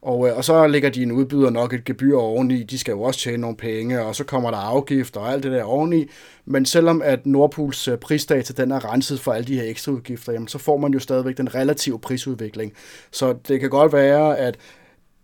Og, 0.05 0.29
øh, 0.29 0.37
og 0.37 0.45
så 0.45 0.67
lægger 0.67 0.91
de 0.91 1.03
en 1.03 1.13
udbyder 1.13 1.51
nok 1.51 1.73
et 1.73 1.85
gebyr 1.85 2.17
oveni, 2.17 2.63
de 2.63 2.79
skal 2.79 2.93
jo 2.93 3.03
også 3.03 3.21
tjene 3.21 3.39
nogle 3.39 3.57
penge, 3.57 4.03
og 4.03 4.17
så 4.17 4.25
kommer 4.25 4.51
der 4.51 4.59
afgifter 4.59 5.21
og 5.21 5.33
alt 5.33 5.43
det 5.43 5.53
der 5.53 5.63
oveni. 5.63 6.07
Men 6.45 6.67
selvom 6.67 7.03
at 7.03 7.27
Nordpools 7.27 7.89
øh, 7.89 7.99
prisdata 7.99 8.63
den 8.63 8.71
er 8.71 8.93
renset 8.93 9.21
for 9.21 9.33
alle 9.33 9.47
de 9.47 9.55
her 9.55 9.71
ekstra 9.71 9.93
udgifter, 9.93 10.33
jamen, 10.33 10.49
så 10.49 10.59
får 10.59 10.77
man 10.77 10.93
jo 10.93 10.99
stadigvæk 10.99 11.37
den 11.37 11.55
relative 11.55 11.99
prisudvikling. 11.99 12.73
Så 13.11 13.35
det 13.49 13.61
kan 13.61 13.71
godt 13.71 13.93
være, 13.93 14.39
at 14.39 14.59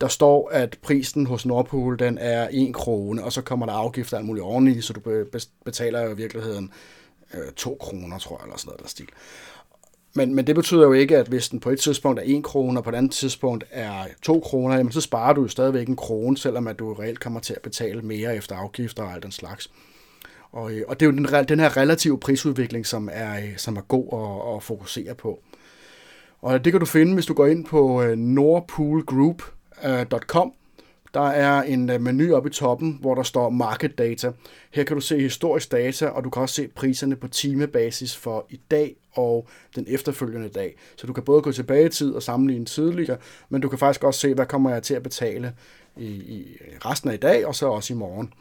der 0.01 0.09
står, 0.09 0.51
at 0.53 0.79
prisen 0.83 1.27
hos 1.27 1.47
Nordpool 1.47 1.99
den 1.99 2.19
er 2.19 2.49
1 2.53 2.75
krone, 2.75 3.25
og 3.25 3.33
så 3.33 3.43
kommer 3.43 3.67
der 3.67 3.73
afgifter 3.73 4.17
alt 4.17 4.27
muligt 4.27 4.45
oveni, 4.45 4.81
så 4.81 4.93
du 4.93 5.01
betaler 5.65 6.01
jo 6.01 6.11
i 6.11 6.17
virkeligheden 6.17 6.73
øh, 7.35 7.53
2 7.57 7.77
kroner, 7.81 8.19
tror 8.19 8.37
jeg, 8.37 8.45
eller 8.45 8.57
sådan 8.57 8.69
noget 8.69 8.83
der 8.83 8.89
stil. 8.89 9.09
Men, 10.15 10.35
men 10.35 10.47
det 10.47 10.55
betyder 10.55 10.83
jo 10.83 10.93
ikke, 10.93 11.19
at 11.19 11.29
hvis 11.29 11.49
den 11.49 11.61
på 11.61 11.71
et 11.71 11.81
tidspunkt 11.81 12.21
er 12.21 12.25
1 12.27 12.45
krone, 12.45 12.81
og 12.81 12.85
på 12.85 12.91
et 12.91 12.95
andet 12.95 13.13
tidspunkt 13.13 13.65
er 13.71 14.05
2 14.23 14.41
kroner, 14.41 14.77
jamen 14.77 14.93
så 14.93 15.01
sparer 15.01 15.33
du 15.33 15.43
jo 15.43 15.49
stadigvæk 15.49 15.89
en 15.89 15.97
krone, 15.97 16.37
selvom 16.37 16.67
at 16.67 16.79
du 16.79 16.93
reelt 16.93 17.21
kommer 17.21 17.41
til 17.41 17.55
at 17.55 17.63
betale 17.63 18.03
mere 18.03 18.37
efter 18.37 18.57
afgifter 18.57 19.03
og 19.03 19.13
alt 19.13 19.23
den 19.23 19.33
slags. 19.33 19.71
Og, 20.53 20.73
øh, 20.73 20.83
og 20.89 21.01
det 21.01 21.07
er 21.07 21.11
jo 21.11 21.17
den, 21.17 21.27
den 21.49 21.61
her 21.61 21.77
relative 21.77 22.21
prisudvikling, 22.21 22.87
som 22.87 23.09
er, 23.13 23.37
øh, 23.37 23.57
som 23.57 23.77
er 23.77 23.81
god 23.81 24.09
at, 24.13 24.57
at 24.57 24.63
fokusere 24.63 25.15
på. 25.15 25.43
Og 26.43 26.65
det 26.65 26.73
kan 26.73 26.81
du 26.81 26.87
finde, 26.87 27.15
hvis 27.15 27.27
du 27.27 27.35
går 27.35 27.47
ind 27.47 27.65
på 27.65 28.03
øh, 28.03 28.17
nordpoolgroup.com. 28.17 30.53
Der 31.15 31.21
er 31.21 31.63
en 31.63 31.91
øh, 31.91 32.01
menu 32.01 32.35
oppe 32.35 32.49
i 32.49 32.53
toppen, 32.53 32.99
hvor 33.01 33.15
der 33.15 33.23
står 33.23 33.51
Market 33.51 33.99
Data. 33.99 34.33
Her 34.71 34.85
kan 34.85 34.97
du 34.97 35.01
se 35.01 35.21
historisk 35.21 35.73
data, 35.73 36.07
og 36.07 36.25
du 36.25 36.31
kan 36.31 36.43
også 36.43 36.55
se 36.55 36.69
priserne 36.69 37.17
på 37.17 37.29
timebasis 37.29 38.17
for 38.17 38.47
i 38.51 38.61
dag 38.71 38.97
og 39.13 39.49
den 39.77 39.85
efterfølgende 39.89 40.49
dag. 40.49 40.77
Så 40.97 41.07
du 41.07 41.13
kan 41.13 41.23
både 41.23 41.43
gå 41.43 41.53
tilbage 41.53 41.87
i 41.87 41.89
tid 41.89 42.13
og 42.13 42.23
sammenligne 42.23 42.67
tidligere, 42.67 43.17
men 43.49 43.61
du 43.61 43.69
kan 43.69 43.79
faktisk 43.79 44.05
også 44.05 44.21
se, 44.21 44.35
hvad 44.35 44.47
kommer 44.47 44.71
jeg 44.71 44.83
til 44.83 44.95
at 44.95 45.03
betale 45.03 45.53
i, 45.97 46.07
i 46.07 46.59
resten 46.85 47.11
af 47.11 47.15
i 47.15 47.17
dag, 47.17 47.47
og 47.47 47.55
så 47.55 47.67
også 47.67 47.93
i 47.93 47.97
morgen. 47.97 48.33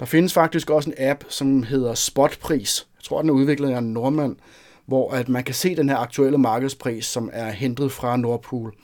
Der 0.00 0.06
findes 0.06 0.32
faktisk 0.32 0.70
også 0.70 0.90
en 0.90 0.96
app, 0.98 1.24
som 1.28 1.62
hedder 1.62 1.94
Spotpris. 1.94 2.86
Jeg 2.98 3.04
tror, 3.04 3.20
den 3.20 3.30
er 3.30 3.34
udviklet 3.34 3.70
af 3.70 3.78
en 3.78 3.92
nordmand, 3.92 4.36
hvor 4.86 5.10
at 5.10 5.28
man 5.28 5.44
kan 5.44 5.54
se 5.54 5.76
den 5.76 5.88
her 5.88 5.96
aktuelle 5.96 6.38
markedspris, 6.38 7.06
som 7.06 7.30
er 7.32 7.50
hentet 7.50 7.92
fra 7.92 8.16
Nordpool. 8.16 8.74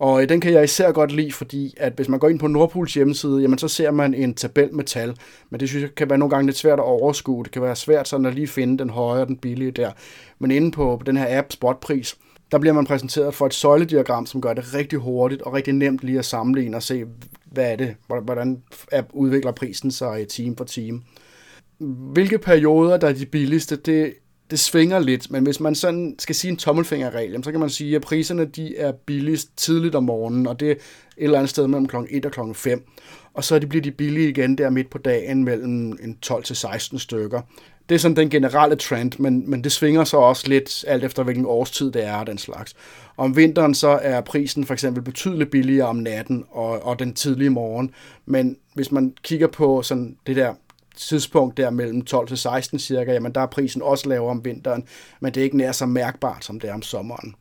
Og 0.00 0.22
øh, 0.22 0.28
den 0.28 0.40
kan 0.40 0.52
jeg 0.52 0.64
især 0.64 0.92
godt 0.92 1.12
lide, 1.12 1.32
fordi 1.32 1.74
at 1.76 1.92
hvis 1.92 2.08
man 2.08 2.20
går 2.20 2.28
ind 2.28 2.38
på 2.38 2.46
Nordpools 2.46 2.94
hjemmeside, 2.94 3.40
jamen 3.40 3.58
så 3.58 3.68
ser 3.68 3.90
man 3.90 4.14
en 4.14 4.34
tabel 4.34 4.74
med 4.74 4.84
tal. 4.84 5.16
Men 5.50 5.60
det 5.60 5.68
synes 5.68 5.82
jeg 5.82 5.94
kan 5.94 6.10
være 6.10 6.18
nogle 6.18 6.30
gange 6.30 6.46
lidt 6.46 6.56
svært 6.56 6.78
at 6.78 6.84
overskue. 6.84 7.44
Det 7.44 7.52
kan 7.52 7.62
være 7.62 7.76
svært 7.76 8.08
sådan 8.08 8.26
at 8.26 8.34
lige 8.34 8.48
finde 8.48 8.78
den 8.78 8.90
høje 8.90 9.20
og 9.20 9.26
den 9.26 9.36
billige 9.36 9.70
der. 9.70 9.90
Men 10.38 10.50
inde 10.50 10.70
på 10.70 11.02
den 11.06 11.16
her 11.16 11.38
app 11.38 11.52
Spotpris, 11.52 12.16
der 12.52 12.58
bliver 12.58 12.72
man 12.72 12.86
præsenteret 12.86 13.34
for 13.34 13.46
et 13.46 13.54
søjlediagram, 13.54 14.26
som 14.26 14.40
gør 14.40 14.52
det 14.52 14.74
rigtig 14.74 14.98
hurtigt 14.98 15.42
og 15.42 15.52
rigtig 15.52 15.74
nemt 15.74 16.04
lige 16.04 16.18
at 16.18 16.24
sammenligne 16.24 16.76
og 16.76 16.82
se, 16.82 17.04
hvad 17.44 17.72
er 17.72 17.76
det, 17.76 17.96
hvordan 18.24 18.62
udvikler 19.12 19.52
prisen 19.52 19.90
sig 19.90 20.28
time 20.28 20.56
for 20.56 20.64
time. 20.64 21.02
Hvilke 22.12 22.38
perioder, 22.38 22.96
der 22.96 23.08
er 23.08 23.12
de 23.12 23.26
billigste, 23.26 23.76
det, 23.76 24.14
det 24.50 24.58
svinger 24.58 24.98
lidt, 24.98 25.30
men 25.30 25.42
hvis 25.42 25.60
man 25.60 25.74
sådan 25.74 26.14
skal 26.18 26.34
sige 26.34 26.50
en 26.50 26.56
tommelfingerregel, 26.56 27.44
så 27.44 27.50
kan 27.50 27.60
man 27.60 27.70
sige, 27.70 27.96
at 27.96 28.02
priserne 28.02 28.44
de 28.44 28.76
er 28.76 28.92
billigst 28.92 29.56
tidligt 29.56 29.94
om 29.94 30.04
morgenen, 30.04 30.46
og 30.46 30.60
det 30.60 30.68
er 30.68 30.72
et 30.72 30.78
eller 31.16 31.38
andet 31.38 31.50
sted 31.50 31.66
mellem 31.66 31.88
kl. 31.88 31.96
1 32.10 32.26
og 32.26 32.32
kl. 32.32 32.40
5. 32.54 32.84
Og 33.34 33.44
så 33.44 33.66
bliver 33.68 33.82
de 33.82 33.90
billige 33.90 34.28
igen 34.28 34.58
der 34.58 34.70
midt 34.70 34.90
på 34.90 34.98
dagen 34.98 35.44
mellem 35.44 35.98
en 36.02 36.18
12-16 36.26 36.98
stykker. 36.98 37.40
Det 37.88 37.94
er 37.94 37.98
sådan 37.98 38.16
den 38.16 38.30
generelle 38.30 38.76
trend, 38.76 39.12
men, 39.18 39.50
men 39.50 39.64
det 39.64 39.72
svinger 39.72 40.04
så 40.04 40.16
også 40.16 40.48
lidt 40.48 40.84
alt 40.88 41.04
efter 41.04 41.22
hvilken 41.22 41.46
årstid 41.46 41.90
det 41.90 42.04
er 42.04 42.16
og 42.16 42.26
den 42.26 42.38
slags. 42.38 42.76
Om 43.16 43.36
vinteren 43.36 43.74
så 43.74 43.88
er 44.02 44.20
prisen 44.20 44.64
for 44.64 44.74
eksempel 44.74 45.02
betydeligt 45.02 45.50
billigere 45.50 45.88
om 45.88 45.96
natten 45.96 46.44
og, 46.50 46.86
og 46.86 46.98
den 46.98 47.14
tidlige 47.14 47.50
morgen, 47.50 47.90
men 48.26 48.56
hvis 48.74 48.92
man 48.92 49.14
kigger 49.22 49.46
på 49.46 49.82
sådan 49.82 50.16
det 50.26 50.36
der 50.36 50.54
tidspunkt 50.96 51.56
der 51.56 51.70
mellem 51.70 52.04
12 52.04 52.28
til 52.28 52.38
16 52.38 52.78
cirka, 52.78 53.12
jamen 53.12 53.32
der 53.32 53.40
er 53.40 53.46
prisen 53.46 53.82
også 53.82 54.08
lavere 54.08 54.30
om 54.30 54.44
vinteren, 54.44 54.84
men 55.20 55.34
det 55.34 55.40
er 55.40 55.44
ikke 55.44 55.56
nær 55.56 55.72
så 55.72 55.86
mærkbart, 55.86 56.44
som 56.44 56.60
det 56.60 56.70
er 56.70 56.74
om 56.74 56.82
sommeren. 56.82 57.34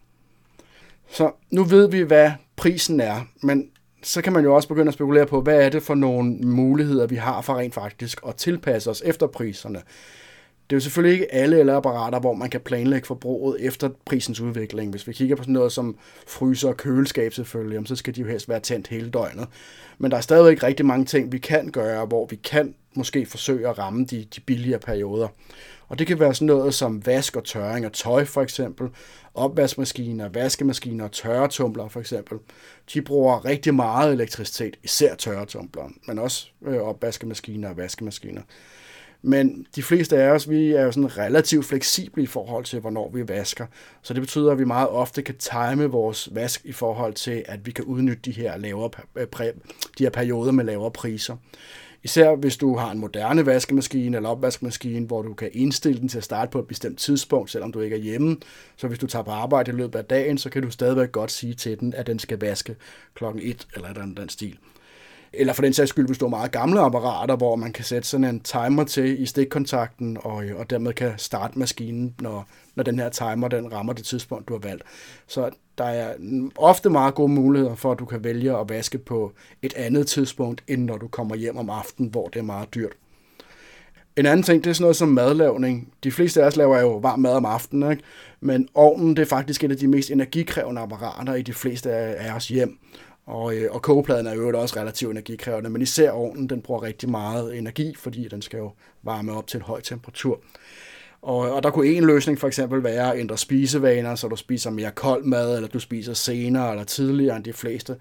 Så 1.12 1.32
nu 1.52 1.64
ved 1.64 1.90
vi, 1.90 2.02
hvad 2.02 2.32
prisen 2.56 3.00
er, 3.00 3.22
men 3.44 3.70
så 4.04 4.22
kan 4.22 4.34
man 4.34 4.44
jo 4.44 4.56
også 4.56 4.68
begynde 4.68 4.88
at 4.88 4.94
spekulere 4.94 5.26
på, 5.26 5.42
hvad 5.42 5.66
er 5.66 5.70
det 5.70 5.84
for 5.84 5.96
nogle 5.96 6.32
muligheder, 6.32 7.08
vi 7.08 7.16
har 7.16 7.42
for 7.42 7.58
rent 7.58 7.74
faktisk 7.74 8.22
at 8.28 8.36
tilpasse 8.36 8.90
os 8.90 9.02
efter 9.06 9.28
priserne. 9.28 9.82
Det 10.70 10.76
er 10.76 10.78
jo 10.78 10.82
selvfølgelig 10.82 11.14
ikke 11.14 11.34
alle 11.34 11.60
elapparater, 11.60 12.20
hvor 12.20 12.34
man 12.34 12.50
kan 12.50 12.62
planlægge 12.62 13.08
forbruget 13.08 13.66
efter 13.66 13.90
prisens 14.06 14.40
udvikling. 14.40 14.92
Hvis 14.92 15.08
vi 15.08 15.14
kigger 15.14 15.36
på 15.36 15.44
sådan 15.44 15.54
noget 15.54 15.72
som 15.72 15.98
fryser 16.28 16.70
og 16.70 16.78
køleskab 16.78 17.34
selvfølgelig, 17.34 17.88
så 17.88 17.96
skal 17.96 18.16
de 18.16 18.22
jo 18.22 18.28
helst 18.28 18.50
være 18.50 18.60
tændt 18.60 18.88
hele 18.88 19.10
døgnet. 19.10 19.48
Men 19.98 20.12
der 20.12 20.18
er 20.18 20.22
stadigvæk 20.22 20.64
rigtig 20.64 20.86
mange 20.86 21.06
ting, 21.06 21.32
vi 21.32 21.38
kan 21.38 21.72
gøre, 21.72 22.06
hvor 22.06 22.26
vi 22.26 22.36
kan 22.36 22.76
måske 22.94 23.26
forsøge 23.26 23.68
at 23.68 23.78
ramme 23.80 24.06
de, 24.06 24.26
de 24.36 24.42
billigere 24.42 24.80
perioder. 24.80 25.28
Og 25.88 26.00
det 26.00 26.08
kan 26.08 26.20
være 26.20 26.34
sådan 26.34 26.46
noget 26.46 26.74
som 26.74 27.06
vask 27.06 27.36
og 27.36 27.44
tørring 27.44 27.86
af 27.86 27.92
tøj 27.92 28.26
for 28.26 28.42
eksempel, 28.42 28.90
opvaskemaskiner, 29.34 30.30
vaskemaskiner 30.30 31.04
og 31.04 31.12
tørretumbler 31.12 31.88
for 31.88 32.00
eksempel. 32.00 32.38
De 32.94 33.02
bruger 33.02 33.46
rigtig 33.46 33.74
meget 33.74 34.14
elektricitet, 34.14 34.78
især 34.84 35.16
tørretumbler, 35.16 35.90
men 36.08 36.20
også 36.20 36.48
øh, 36.66 36.78
opvaskemaskiner 36.78 37.70
og 37.70 37.78
vaskemaskiner. 37.78 38.42
Men 39.22 39.66
de 39.76 39.84
fleste 39.84 40.18
af 40.18 40.30
os, 40.30 40.50
vi 40.50 40.72
er 40.72 40.84
jo 40.84 40.92
sådan 40.92 41.18
relativt 41.18 41.66
fleksible 41.66 42.24
i 42.24 42.26
forhold 42.26 42.66
til, 42.66 42.80
hvornår 42.80 43.12
vi 43.14 43.28
vasker. 43.28 43.66
Så 44.02 44.14
det 44.14 44.22
betyder, 44.22 44.52
at 44.52 44.60
vi 44.60 44.66
meget 44.66 44.90
ofte 44.90 45.22
kan 45.22 45.36
time 45.36 45.86
vores 45.86 46.30
vask 46.32 46.66
i 46.66 46.72
forhold 46.72 47.14
til, 47.14 47.44
at 47.46 47.66
vi 47.66 47.72
kan 47.72 47.86
udnytte 47.86 48.22
de 48.22 48.32
her, 48.32 48.58
lavere, 48.58 48.90
øh, 49.16 49.28
de 49.98 50.04
her 50.04 50.10
perioder 50.10 50.52
med 50.52 50.66
lavere 50.66 50.92
priser. 50.92 51.36
Især 52.04 52.36
hvis 52.36 52.58
du 52.58 52.78
har 52.78 52.92
en 52.92 53.00
moderne 53.00 53.46
vaskemaskine 53.46 54.18
eller 54.18 54.30
opvaskemaskine, 54.30 55.06
hvor 55.08 55.22
du 55.22 55.34
kan 55.34 55.50
indstille 55.54 56.00
den 56.00 56.10
til 56.10 56.18
at 56.18 56.24
starte 56.24 56.52
på 56.52 56.60
et 56.60 56.68
bestemt 56.68 57.00
tidspunkt, 57.00 57.52
selvom 57.52 57.72
du 57.72 57.80
ikke 57.80 57.96
er 57.96 58.00
hjemme. 58.00 58.38
Så 58.78 58.88
hvis 58.88 59.00
du 59.00 59.08
tager 59.08 59.24
på 59.24 59.32
arbejde 59.32 59.72
i 59.72 59.76
løbet 59.76 60.00
af 60.00 60.06
dagen, 60.06 60.38
så 60.38 60.50
kan 60.50 60.62
du 60.62 60.72
stadigvæk 60.72 61.12
godt 61.12 61.32
sige 61.32 61.54
til 61.54 61.80
den, 61.80 61.94
at 61.94 62.08
den 62.08 62.20
skal 62.20 62.40
vaske 62.40 62.76
klokken 63.14 63.42
1 63.44 63.68
eller 63.76 63.88
et 63.88 63.92
eller 63.92 64.04
andet 64.04 64.32
stil. 64.32 64.58
Eller 65.34 65.54
for 65.54 65.62
den 65.62 65.74
sags 65.74 65.90
skyld, 65.90 66.06
hvis 66.06 66.18
du 66.18 66.26
har 66.26 66.30
meget 66.30 66.52
gamle 66.52 66.80
apparater, 66.80 67.36
hvor 67.36 67.56
man 67.56 67.74
kan 67.74 67.86
sætte 67.86 68.08
sådan 68.08 68.24
en 68.24 68.40
timer 68.40 68.84
til 68.84 69.22
i 69.22 69.26
stikkontakten, 69.26 70.18
og, 70.24 70.44
og 70.58 70.70
dermed 70.70 70.94
kan 70.94 71.14
starte 71.18 71.60
maskinen, 71.60 72.16
når, 72.22 72.48
når 72.76 72.84
den 72.84 73.00
her 73.00 73.10
timer 73.10 73.48
den 73.48 73.74
rammer 73.74 73.94
det 73.94 74.06
tidspunkt, 74.06 74.48
du 74.48 74.54
har 74.54 74.60
valgt. 74.60 74.84
Så 75.28 75.50
der 75.78 75.86
er 75.86 76.14
ofte 76.58 76.90
meget 76.90 77.16
gode 77.16 77.32
muligheder 77.32 77.76
for, 77.76 77.92
at 77.92 78.00
du 78.00 78.06
kan 78.06 78.24
vælge 78.24 78.58
at 78.58 78.70
vaske 78.70 78.98
på 78.98 79.32
et 79.62 79.74
andet 79.74 80.08
tidspunkt, 80.08 80.64
end 80.68 80.84
når 80.84 80.98
du 80.98 81.08
kommer 81.08 81.36
hjem 81.36 81.58
om 81.58 81.70
aftenen, 81.70 82.12
hvor 82.12 82.28
det 82.28 82.40
er 82.40 82.44
meget 82.44 82.74
dyrt. 82.76 82.92
En 84.18 84.26
anden 84.26 84.44
ting, 84.44 84.64
det 84.64 84.70
er 84.70 84.74
sådan 84.74 84.84
noget 84.84 84.96
som 84.96 85.08
madlavning. 85.08 85.94
De 86.04 86.12
fleste 86.12 86.42
af 86.44 86.48
os 86.48 86.56
laver 86.56 86.80
jo 86.80 86.98
varm 86.98 87.20
mad 87.20 87.34
om 87.34 87.46
aftenen, 87.46 87.92
ikke? 87.92 88.04
men 88.42 88.68
ovnen 88.74 89.16
det 89.16 89.22
er 89.22 89.26
faktisk 89.26 89.64
et 89.64 89.72
af 89.72 89.78
de 89.78 89.88
mest 89.88 90.12
energikrævende 90.12 90.82
apparater 90.82 91.34
i 91.34 91.42
de 91.42 91.54
fleste 91.54 91.92
af 91.92 92.36
os 92.36 92.48
hjem. 92.48 92.78
Og, 93.30 93.56
øh, 93.56 93.72
og 93.72 93.82
kogepladen 93.82 94.28
er 94.28 94.34
jo 94.34 94.60
også 94.60 94.80
relativt 94.80 95.12
energikrævende, 95.12 95.70
men 95.70 95.82
især 95.82 96.12
ovnen, 96.12 96.50
den 96.50 96.62
bruger 96.62 96.84
rigtig 96.84 97.10
meget 97.10 97.58
energi, 97.58 97.96
fordi 97.96 98.28
den 98.28 98.42
skal 98.42 98.58
jo 98.58 98.72
varme 99.04 99.34
op 99.34 99.48
til 99.48 99.58
en 99.58 99.64
høj 99.64 99.82
temperatur. 99.82 100.40
Og, 101.22 101.38
og 101.38 101.64
der 101.64 101.70
kunne 101.72 101.88
en 101.88 102.06
løsning 102.06 102.40
for 102.40 102.48
eksempel 102.48 102.84
være 102.84 103.14
at 103.14 103.20
ændre 103.20 103.38
spisevaner, 103.38 104.16
så 104.16 104.28
du 104.28 104.36
spiser 104.36 104.70
mere 104.70 104.92
kold 104.92 105.24
mad, 105.24 105.56
eller 105.56 105.70
du 105.70 105.80
spiser 105.80 106.14
senere 106.14 106.72
eller 106.72 106.84
tidligere 106.84 107.36
end 107.36 107.44
de 107.44 107.54
fleste. 107.54 107.96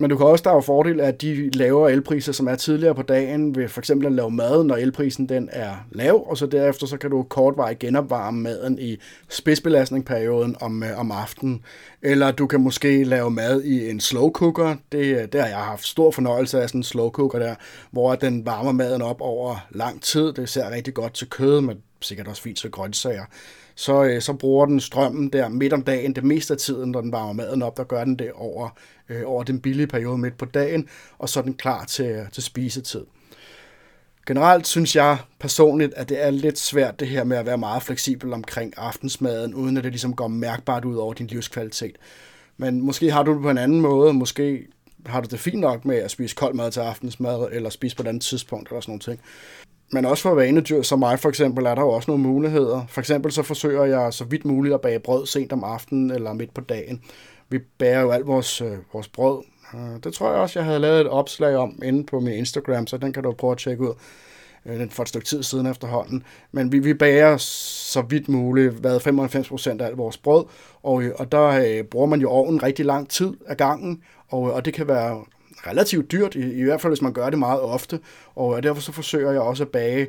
Men 0.00 0.10
du 0.10 0.16
kan 0.16 0.26
også, 0.26 0.42
der 0.42 0.50
er 0.50 0.54
jo 0.54 0.60
fordel 0.60 1.00
af 1.00 1.14
de 1.14 1.50
lavere 1.50 1.92
elpriser, 1.92 2.32
som 2.32 2.48
er 2.48 2.54
tidligere 2.54 2.94
på 2.94 3.02
dagen, 3.02 3.56
ved 3.56 3.68
for 3.68 3.80
eksempel 3.80 4.06
at 4.06 4.12
lave 4.12 4.30
mad, 4.30 4.64
når 4.64 4.76
elprisen 4.76 5.28
den 5.28 5.48
er 5.52 5.74
lav, 5.92 6.26
og 6.30 6.36
så 6.36 6.46
derefter 6.46 6.86
så 6.86 6.96
kan 6.96 7.10
du 7.10 7.22
kortvarigt 7.22 7.78
genopvarme 7.78 8.40
maden 8.40 8.78
i 8.78 8.96
spidsbelastningsperioden 9.28 10.56
om, 10.60 10.82
øh, 10.82 10.98
om 10.98 11.12
aftenen. 11.12 11.62
Eller 12.02 12.30
du 12.30 12.46
kan 12.46 12.60
måske 12.60 13.04
lave 13.04 13.30
mad 13.30 13.62
i 13.62 13.90
en 13.90 14.00
slow 14.00 14.30
cooker. 14.30 14.76
Det, 14.92 14.98
øh, 14.98 15.28
det 15.32 15.40
har 15.40 15.48
jeg 15.48 15.58
haft 15.58 15.86
stor 15.86 16.10
fornøjelse 16.10 16.62
af, 16.62 16.68
sådan 16.68 16.78
en 16.78 16.84
slow 16.84 17.10
cooker 17.10 17.38
der, 17.38 17.54
hvor 17.90 18.14
den 18.14 18.46
varmer 18.46 18.72
maden 18.72 19.02
op 19.02 19.20
over 19.20 19.66
lang 19.70 20.02
tid. 20.02 20.32
Det 20.32 20.48
ser 20.48 20.70
rigtig 20.70 20.94
godt 20.94 21.14
til 21.14 21.30
kød, 21.30 21.60
men 21.60 21.76
sikkert 22.00 22.28
også 22.28 22.42
fint 22.42 22.58
til 22.58 22.70
grøntsager 22.70 23.24
så, 23.78 24.04
øh, 24.04 24.22
så 24.22 24.32
bruger 24.32 24.66
den 24.66 24.80
strømmen 24.80 25.28
der 25.28 25.48
midt 25.48 25.72
om 25.72 25.82
dagen, 25.82 26.14
det 26.14 26.24
meste 26.24 26.54
af 26.54 26.58
tiden, 26.58 26.90
når 26.90 27.00
den 27.00 27.12
varmer 27.12 27.32
maden 27.32 27.62
op, 27.62 27.76
der 27.76 27.84
gør 27.84 28.04
den 28.04 28.18
det 28.18 28.32
over, 28.32 28.68
øh, 29.08 29.22
over 29.26 29.42
den 29.42 29.60
billige 29.60 29.86
periode 29.86 30.18
midt 30.18 30.38
på 30.38 30.44
dagen, 30.44 30.88
og 31.18 31.28
så 31.28 31.40
er 31.40 31.44
den 31.44 31.54
klar 31.54 31.84
til, 31.84 32.26
til 32.32 32.42
spisetid. 32.42 33.04
Generelt 34.26 34.66
synes 34.66 34.96
jeg 34.96 35.18
personligt, 35.40 35.94
at 35.94 36.08
det 36.08 36.24
er 36.24 36.30
lidt 36.30 36.58
svært 36.58 37.00
det 37.00 37.08
her 37.08 37.24
med 37.24 37.36
at 37.36 37.46
være 37.46 37.58
meget 37.58 37.82
fleksibel 37.82 38.32
omkring 38.32 38.74
aftensmaden, 38.76 39.54
uden 39.54 39.76
at 39.76 39.84
det 39.84 39.92
ligesom 39.92 40.14
går 40.16 40.28
mærkbart 40.28 40.84
ud 40.84 40.96
over 40.96 41.12
din 41.14 41.26
livskvalitet. 41.26 41.96
Men 42.56 42.80
måske 42.80 43.10
har 43.12 43.22
du 43.22 43.34
det 43.34 43.42
på 43.42 43.50
en 43.50 43.58
anden 43.58 43.80
måde, 43.80 44.12
måske 44.12 44.66
har 45.06 45.20
du 45.20 45.28
det 45.30 45.40
fint 45.40 45.60
nok 45.60 45.84
med 45.84 45.96
at 45.96 46.10
spise 46.10 46.36
kold 46.36 46.54
mad 46.54 46.70
til 46.70 46.80
aftensmad, 46.80 47.48
eller 47.52 47.70
spise 47.70 47.96
på 47.96 48.02
et 48.02 48.06
andet 48.06 48.22
tidspunkt, 48.22 48.68
eller 48.68 48.80
sådan 48.80 48.92
noget 48.92 49.02
ting. 49.02 49.20
Men 49.92 50.04
også 50.04 50.22
for 50.22 50.34
vanedyr 50.34 50.82
som 50.82 50.98
mig 50.98 51.18
for 51.18 51.28
eksempel, 51.28 51.66
er 51.66 51.74
der 51.74 51.82
jo 51.82 51.88
også 51.88 52.10
nogle 52.10 52.22
muligheder. 52.22 52.84
For 52.88 53.00
eksempel 53.00 53.32
så 53.32 53.42
forsøger 53.42 53.84
jeg 53.84 54.12
så 54.12 54.24
vidt 54.24 54.44
muligt 54.44 54.74
at 54.74 54.80
bage 54.80 54.98
brød 54.98 55.26
sent 55.26 55.52
om 55.52 55.64
aftenen 55.64 56.10
eller 56.10 56.32
midt 56.32 56.54
på 56.54 56.60
dagen. 56.60 57.02
Vi 57.48 57.58
bager 57.78 58.00
jo 58.00 58.10
alt 58.10 58.26
vores, 58.26 58.60
øh, 58.60 58.76
vores 58.92 59.08
brød. 59.08 59.42
Øh, 59.74 60.04
det 60.04 60.14
tror 60.14 60.30
jeg 60.30 60.40
også, 60.40 60.58
jeg 60.58 60.66
havde 60.66 60.78
lavet 60.78 61.00
et 61.00 61.08
opslag 61.08 61.56
om 61.56 61.82
inde 61.84 62.04
på 62.04 62.20
min 62.20 62.32
Instagram, 62.32 62.86
så 62.86 62.96
den 62.96 63.12
kan 63.12 63.22
du 63.22 63.32
prøve 63.32 63.50
at 63.50 63.58
tjekke 63.58 63.82
ud 63.82 63.94
øh, 64.66 64.90
for 64.90 65.02
et 65.02 65.08
stykke 65.08 65.26
tid 65.26 65.42
siden 65.42 65.66
efterhånden. 65.66 66.22
Men 66.52 66.72
vi, 66.72 66.78
vi 66.78 66.94
bager 66.94 67.36
så 67.36 68.02
vidt 68.02 68.28
muligt, 68.28 68.72
hvad 68.72 69.06
95% 69.76 69.82
af 69.82 69.86
alt 69.86 69.98
vores 69.98 70.18
brød, 70.18 70.44
og, 70.82 71.02
og 71.18 71.32
der 71.32 71.46
øh, 71.46 71.84
bruger 71.84 72.06
man 72.06 72.20
jo 72.20 72.30
ovnen 72.30 72.62
rigtig 72.62 72.84
lang 72.84 73.08
tid 73.08 73.32
af 73.46 73.56
gangen, 73.56 74.02
og, 74.28 74.40
og 74.40 74.64
det 74.64 74.74
kan 74.74 74.88
være 74.88 75.24
relativt 75.66 76.12
dyrt, 76.12 76.34
i, 76.34 76.52
i 76.52 76.62
hvert 76.62 76.80
fald 76.80 76.90
hvis 76.90 77.02
man 77.02 77.12
gør 77.12 77.30
det 77.30 77.38
meget 77.38 77.60
ofte, 77.60 78.00
og 78.34 78.56
øh, 78.56 78.62
derfor 78.62 78.80
så 78.80 78.92
forsøger 78.92 79.32
jeg 79.32 79.40
også 79.40 79.64
at 79.64 79.68
bage 79.68 80.06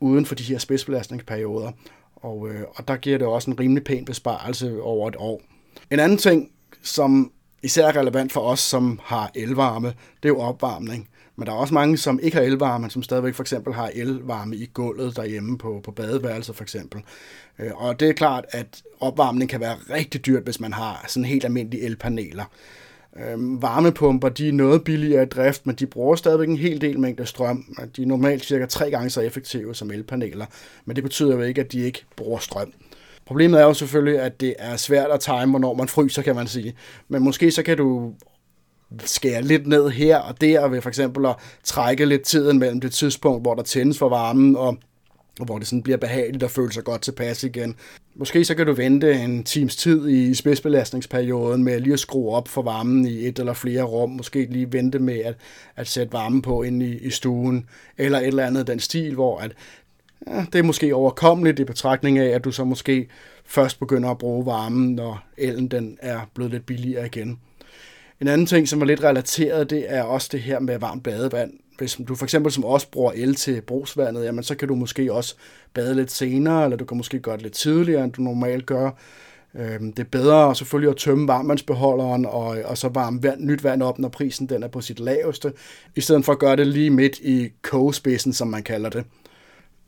uden 0.00 0.26
for 0.26 0.34
de 0.34 0.42
her 0.42 0.58
spidsbelastningsperioder, 0.58 1.72
og, 2.16 2.48
øh, 2.48 2.62
og 2.74 2.88
der 2.88 2.96
giver 2.96 3.18
det 3.18 3.26
også 3.26 3.50
en 3.50 3.60
rimelig 3.60 3.84
pæn 3.84 4.04
besparelse 4.04 4.82
over 4.82 5.08
et 5.08 5.16
år. 5.18 5.42
En 5.90 6.00
anden 6.00 6.18
ting, 6.18 6.50
som 6.82 7.32
især 7.62 7.86
er 7.86 7.96
relevant 7.96 8.32
for 8.32 8.40
os, 8.40 8.60
som 8.60 9.00
har 9.02 9.30
elvarme, 9.34 9.88
det 9.88 10.24
er 10.24 10.28
jo 10.28 10.40
opvarmning. 10.40 11.08
Men 11.36 11.46
der 11.46 11.52
er 11.52 11.56
også 11.56 11.74
mange, 11.74 11.98
som 11.98 12.20
ikke 12.22 12.36
har 12.36 12.44
elvarme, 12.44 12.90
som 12.90 13.02
stadigvæk 13.02 13.34
for 13.34 13.42
eksempel 13.42 13.74
har 13.74 13.90
elvarme 13.94 14.56
i 14.56 14.66
gulvet 14.66 15.16
derhjemme 15.16 15.58
på, 15.58 15.80
på 15.84 15.90
badeværelset 15.90 16.56
for 16.56 16.62
eksempel. 16.62 17.02
Øh, 17.58 17.70
og 17.74 18.00
det 18.00 18.08
er 18.08 18.12
klart, 18.12 18.44
at 18.50 18.82
opvarmning 19.00 19.50
kan 19.50 19.60
være 19.60 19.76
rigtig 19.90 20.26
dyrt, 20.26 20.42
hvis 20.42 20.60
man 20.60 20.72
har 20.72 21.04
sådan 21.08 21.24
helt 21.24 21.44
almindelige 21.44 21.82
elpaneler. 21.82 22.44
Øhm, 23.20 23.62
varmepumper, 23.62 24.28
de 24.28 24.48
er 24.48 24.52
noget 24.52 24.84
billigere 24.84 25.22
i 25.22 25.26
drift, 25.26 25.66
men 25.66 25.74
de 25.74 25.86
bruger 25.86 26.16
stadigvæk 26.16 26.48
en 26.48 26.56
hel 26.56 26.80
del 26.80 27.00
mængde 27.00 27.26
strøm. 27.26 27.76
De 27.96 28.02
er 28.02 28.06
normalt 28.06 28.44
cirka 28.44 28.66
tre 28.66 28.90
gange 28.90 29.10
så 29.10 29.20
effektive 29.20 29.74
som 29.74 29.90
elpaneler, 29.90 30.46
men 30.84 30.96
det 30.96 31.04
betyder 31.04 31.34
jo 31.34 31.42
ikke, 31.42 31.60
at 31.60 31.72
de 31.72 31.80
ikke 31.80 32.04
bruger 32.16 32.38
strøm. 32.38 32.72
Problemet 33.26 33.60
er 33.60 33.64
jo 33.64 33.74
selvfølgelig, 33.74 34.20
at 34.20 34.40
det 34.40 34.54
er 34.58 34.76
svært 34.76 35.10
at 35.10 35.20
time, 35.20 35.50
hvornår 35.50 35.74
man 35.74 35.88
fryser, 35.88 36.22
kan 36.22 36.34
man 36.34 36.46
sige. 36.46 36.74
Men 37.08 37.22
måske 37.22 37.50
så 37.50 37.62
kan 37.62 37.76
du 37.76 38.12
skære 39.04 39.42
lidt 39.42 39.66
ned 39.66 39.90
her 39.90 40.18
og 40.18 40.40
der, 40.40 40.68
ved 40.68 40.80
for 40.80 40.88
eksempel 40.88 41.26
at 41.26 41.36
trække 41.64 42.04
lidt 42.04 42.22
tiden 42.22 42.58
mellem 42.58 42.80
det 42.80 42.92
tidspunkt, 42.92 43.42
hvor 43.42 43.54
der 43.54 43.62
tændes 43.62 43.98
for 43.98 44.08
varmen, 44.08 44.56
og 44.56 44.66
og 44.66 44.76
hvor 45.42 45.58
det 45.58 45.66
sådan 45.66 45.82
bliver 45.82 45.96
behageligt 45.96 46.42
og 46.42 46.50
føler 46.50 46.70
sig 46.70 46.84
godt 46.84 47.02
tilpas 47.02 47.44
igen. 47.44 47.76
Måske 48.14 48.44
så 48.44 48.54
kan 48.54 48.66
du 48.66 48.72
vente 48.72 49.12
en 49.12 49.44
times 49.44 49.76
tid 49.76 50.08
i 50.08 50.34
spidsbelastningsperioden 50.34 51.64
med 51.64 51.80
lige 51.80 51.92
at 51.92 52.00
skrue 52.00 52.34
op 52.34 52.48
for 52.48 52.62
varmen 52.62 53.06
i 53.06 53.26
et 53.26 53.38
eller 53.38 53.52
flere 53.52 53.82
rum. 53.82 54.10
Måske 54.10 54.46
lige 54.50 54.72
vente 54.72 54.98
med 54.98 55.18
at, 55.18 55.34
at 55.76 55.88
sætte 55.88 56.12
varmen 56.12 56.42
på 56.42 56.62
ind 56.62 56.82
i, 56.82 56.98
i 56.98 57.10
stuen, 57.10 57.66
eller 57.98 58.18
et 58.18 58.26
eller 58.26 58.46
andet 58.46 58.66
den 58.66 58.80
stil, 58.80 59.14
hvor 59.14 59.38
at, 59.38 59.52
ja, 60.26 60.44
det 60.52 60.58
er 60.58 60.62
måske 60.62 60.94
overkommeligt 60.94 61.60
i 61.60 61.64
betragtning 61.64 62.18
af, 62.18 62.28
at 62.28 62.44
du 62.44 62.52
så 62.52 62.64
måske 62.64 63.08
først 63.44 63.78
begynder 63.78 64.10
at 64.10 64.18
bruge 64.18 64.46
varmen, 64.46 64.94
når 64.94 65.24
elen 65.38 65.68
den 65.68 65.98
er 66.02 66.20
blevet 66.34 66.52
lidt 66.52 66.66
billigere 66.66 67.06
igen. 67.06 67.38
En 68.24 68.28
anden 68.28 68.46
ting, 68.46 68.68
som 68.68 68.82
er 68.82 68.86
lidt 68.86 69.04
relateret, 69.04 69.70
det 69.70 69.84
er 69.88 70.02
også 70.02 70.28
det 70.32 70.40
her 70.40 70.60
med 70.60 70.78
varmt 70.78 71.02
badevand. 71.02 71.52
Hvis 71.78 72.00
du 72.08 72.14
for 72.14 72.24
eksempel 72.24 72.52
som 72.52 72.64
også 72.64 72.90
bruger 72.90 73.12
el 73.14 73.34
til 73.34 73.60
brugsvandet, 73.60 74.24
jamen 74.24 74.44
så 74.44 74.54
kan 74.54 74.68
du 74.68 74.74
måske 74.74 75.12
også 75.12 75.34
bade 75.74 75.94
lidt 75.94 76.12
senere, 76.12 76.64
eller 76.64 76.76
du 76.76 76.84
kan 76.84 76.96
måske 76.96 77.18
gøre 77.18 77.36
det 77.36 77.42
lidt 77.42 77.54
tidligere, 77.54 78.04
end 78.04 78.12
du 78.12 78.22
normalt 78.22 78.66
gør. 78.66 78.90
Øhm, 79.54 79.92
det 79.92 80.04
er 80.04 80.08
bedre 80.10 80.54
selvfølgelig 80.54 80.90
at 80.90 80.96
tømme 80.96 81.28
varmvandsbeholderen 81.28 82.26
og, 82.26 82.56
og 82.64 82.78
så 82.78 82.88
varme 82.88 83.22
vand, 83.22 83.40
nyt 83.40 83.64
vand 83.64 83.82
op, 83.82 83.98
når 83.98 84.08
prisen 84.08 84.48
den 84.48 84.62
er 84.62 84.68
på 84.68 84.80
sit 84.80 85.00
laveste, 85.00 85.52
i 85.96 86.00
stedet 86.00 86.24
for 86.24 86.32
at 86.32 86.38
gøre 86.38 86.56
det 86.56 86.66
lige 86.66 86.90
midt 86.90 87.18
i 87.18 87.48
kogespidsen, 87.62 88.32
som 88.32 88.48
man 88.48 88.62
kalder 88.62 88.90
det. 88.90 89.04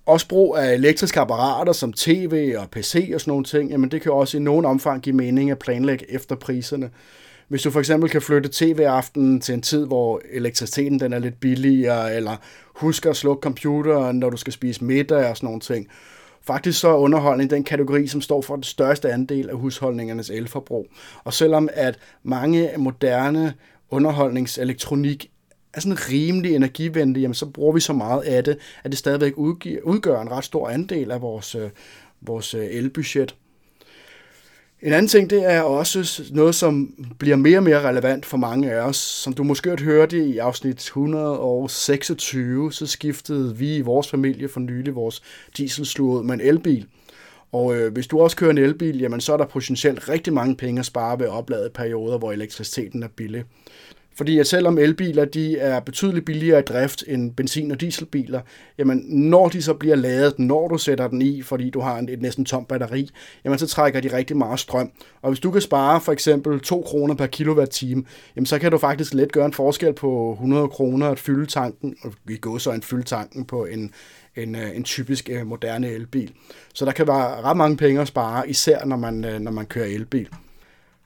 Også 0.06 0.28
brug 0.28 0.56
af 0.56 0.74
elektriske 0.74 1.20
apparater 1.20 1.72
som 1.72 1.92
tv 1.92 2.54
og 2.58 2.70
pc 2.70 3.10
og 3.14 3.20
sådan 3.20 3.30
nogle 3.30 3.44
ting, 3.44 3.70
jamen 3.70 3.90
det 3.90 4.02
kan 4.02 4.12
også 4.12 4.36
i 4.36 4.40
nogen 4.40 4.64
omfang 4.64 5.02
give 5.02 5.16
mening 5.16 5.50
at 5.50 5.58
planlægge 5.58 6.12
efter 6.12 6.36
priserne. 6.36 6.90
Hvis 7.48 7.62
du 7.62 7.70
for 7.70 7.80
eksempel 7.80 8.10
kan 8.10 8.22
flytte 8.22 8.48
tv-aftenen 8.52 9.40
til 9.40 9.54
en 9.54 9.62
tid, 9.62 9.86
hvor 9.86 10.20
elektriciteten 10.32 11.00
den 11.00 11.12
er 11.12 11.18
lidt 11.18 11.40
billigere, 11.40 12.14
eller 12.14 12.36
husk 12.74 13.06
at 13.06 13.16
slukke 13.16 13.42
computeren, 13.42 14.18
når 14.18 14.30
du 14.30 14.36
skal 14.36 14.52
spise 14.52 14.84
middag 14.84 15.30
og 15.30 15.36
sådan 15.36 15.46
nogle 15.46 15.60
ting. 15.60 15.88
Faktisk 16.42 16.80
så 16.80 16.88
er 16.88 16.96
underholdning 16.96 17.50
den 17.50 17.64
kategori, 17.64 18.06
som 18.06 18.20
står 18.20 18.42
for 18.42 18.54
den 18.54 18.62
største 18.62 19.12
andel 19.12 19.50
af 19.50 19.56
husholdningernes 19.56 20.30
elforbrug. 20.30 20.86
Og 21.24 21.32
selvom 21.32 21.68
at 21.72 21.98
mange 22.22 22.70
moderne 22.76 23.54
underholdningselektronik 23.90 25.30
er 25.74 25.80
sådan 25.80 25.98
rimelig 26.12 26.54
energivenlig, 26.54 27.20
jamen 27.20 27.34
så 27.34 27.46
bruger 27.46 27.72
vi 27.72 27.80
så 27.80 27.92
meget 27.92 28.22
af 28.22 28.44
det, 28.44 28.58
at 28.84 28.90
det 28.90 28.98
stadigvæk 28.98 29.32
udgør 29.36 30.20
en 30.20 30.30
ret 30.30 30.44
stor 30.44 30.68
andel 30.68 31.10
af 31.10 31.22
vores, 31.22 31.54
øh, 31.54 31.70
vores 32.20 32.54
øh, 32.54 32.66
elbudget. 32.70 33.34
En 34.82 34.92
anden 34.92 35.08
ting, 35.08 35.30
det 35.30 35.52
er 35.52 35.60
også 35.60 36.22
noget, 36.32 36.54
som 36.54 36.94
bliver 37.18 37.36
mere 37.36 37.58
og 37.58 37.62
mere 37.62 37.88
relevant 37.88 38.26
for 38.26 38.36
mange 38.36 38.72
af 38.72 38.80
os. 38.80 38.96
Som 38.96 39.32
du 39.32 39.44
måske 39.44 39.70
har 39.70 39.84
hørt 39.84 40.12
i 40.12 40.38
afsnit 40.38 40.76
126, 40.76 42.72
så 42.72 42.86
skiftede 42.86 43.56
vi 43.56 43.76
i 43.76 43.80
vores 43.80 44.10
familie 44.10 44.48
for 44.48 44.60
nylig 44.60 44.94
vores 44.94 45.22
dieselslur 45.56 46.18
ud 46.18 46.24
med 46.24 46.34
en 46.34 46.40
elbil. 46.40 46.86
Og 47.52 47.76
øh, 47.76 47.92
hvis 47.92 48.06
du 48.06 48.20
også 48.20 48.36
kører 48.36 48.50
en 48.50 48.58
elbil, 48.58 48.98
jamen 48.98 49.20
så 49.20 49.32
er 49.32 49.36
der 49.36 49.46
potentielt 49.46 50.08
rigtig 50.08 50.32
mange 50.32 50.56
penge 50.56 50.78
at 50.78 50.86
spare 50.86 51.18
ved 51.18 51.26
opladede 51.26 51.70
perioder, 51.70 52.18
hvor 52.18 52.32
elektriciteten 52.32 53.02
er 53.02 53.08
billig. 53.08 53.44
Fordi 54.16 54.38
at 54.38 54.46
selvom 54.46 54.78
elbiler 54.78 55.24
de 55.24 55.58
er 55.58 55.80
betydeligt 55.80 56.24
billigere 56.24 56.58
i 56.58 56.62
drift 56.62 57.04
end 57.06 57.32
benzin- 57.32 57.70
og 57.70 57.80
dieselbiler, 57.80 58.40
jamen 58.78 59.04
når 59.08 59.48
de 59.48 59.62
så 59.62 59.74
bliver 59.74 59.96
ladet, 59.96 60.38
når 60.38 60.68
du 60.68 60.78
sætter 60.78 61.08
den 61.08 61.22
i, 61.22 61.42
fordi 61.42 61.70
du 61.70 61.80
har 61.80 61.98
et 61.98 62.22
næsten 62.22 62.44
tom 62.44 62.64
batteri, 62.64 63.10
jamen 63.44 63.58
så 63.58 63.66
trækker 63.66 64.00
de 64.00 64.16
rigtig 64.16 64.36
meget 64.36 64.60
strøm. 64.60 64.90
Og 65.22 65.30
hvis 65.30 65.40
du 65.40 65.50
kan 65.50 65.60
spare 65.60 66.00
for 66.00 66.12
eksempel 66.12 66.60
2 66.60 66.82
kroner 66.86 67.14
per 67.14 67.26
kilowatt-time, 67.26 68.04
jamen 68.36 68.46
så 68.46 68.58
kan 68.58 68.70
du 68.70 68.78
faktisk 68.78 69.14
let 69.14 69.32
gøre 69.32 69.46
en 69.46 69.52
forskel 69.52 69.92
på 69.92 70.32
100 70.32 70.68
kroner 70.68 71.08
at 71.08 71.18
fylde 71.18 71.46
tanken, 71.46 71.96
og 72.02 72.12
vi 72.24 72.36
går 72.36 72.58
så 72.58 72.72
en 72.72 72.82
fylde 72.82 73.04
tanken 73.04 73.44
på 73.44 73.64
en, 73.64 73.90
en, 74.36 74.54
øh, 74.54 74.76
en 74.76 74.84
typisk 74.84 75.30
øh, 75.32 75.46
moderne 75.46 75.88
elbil. 75.88 76.32
Så 76.74 76.84
der 76.84 76.92
kan 76.92 77.06
være 77.06 77.42
ret 77.42 77.56
mange 77.56 77.76
penge 77.76 78.00
at 78.00 78.08
spare, 78.08 78.48
især 78.48 78.84
når 78.84 78.96
man, 78.96 79.24
øh, 79.24 79.40
når 79.40 79.50
man 79.50 79.66
kører 79.66 79.86
elbil. 79.86 80.28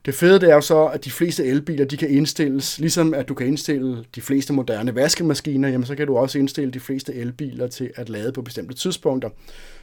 Det 0.05 0.15
fede 0.15 0.41
det 0.41 0.51
er 0.51 0.55
jo 0.55 0.61
så, 0.61 0.87
at 0.87 1.05
de 1.05 1.11
fleste 1.11 1.45
elbiler 1.45 1.85
de 1.85 1.97
kan 1.97 2.11
indstilles, 2.11 2.79
ligesom 2.79 3.15
at 3.15 3.29
du 3.29 3.35
kan 3.35 3.47
indstille 3.47 4.05
de 4.15 4.21
fleste 4.21 4.53
moderne 4.53 4.95
vaskemaskiner, 4.95 5.69
jamen 5.69 5.87
så 5.87 5.95
kan 5.95 6.07
du 6.07 6.17
også 6.17 6.39
indstille 6.39 6.73
de 6.73 6.81
fleste 6.81 7.15
elbiler 7.15 7.67
til 7.67 7.91
at 7.97 8.09
lade 8.09 8.33
på 8.33 8.43
bestemte 8.43 8.75
tidspunkter. 8.75 9.31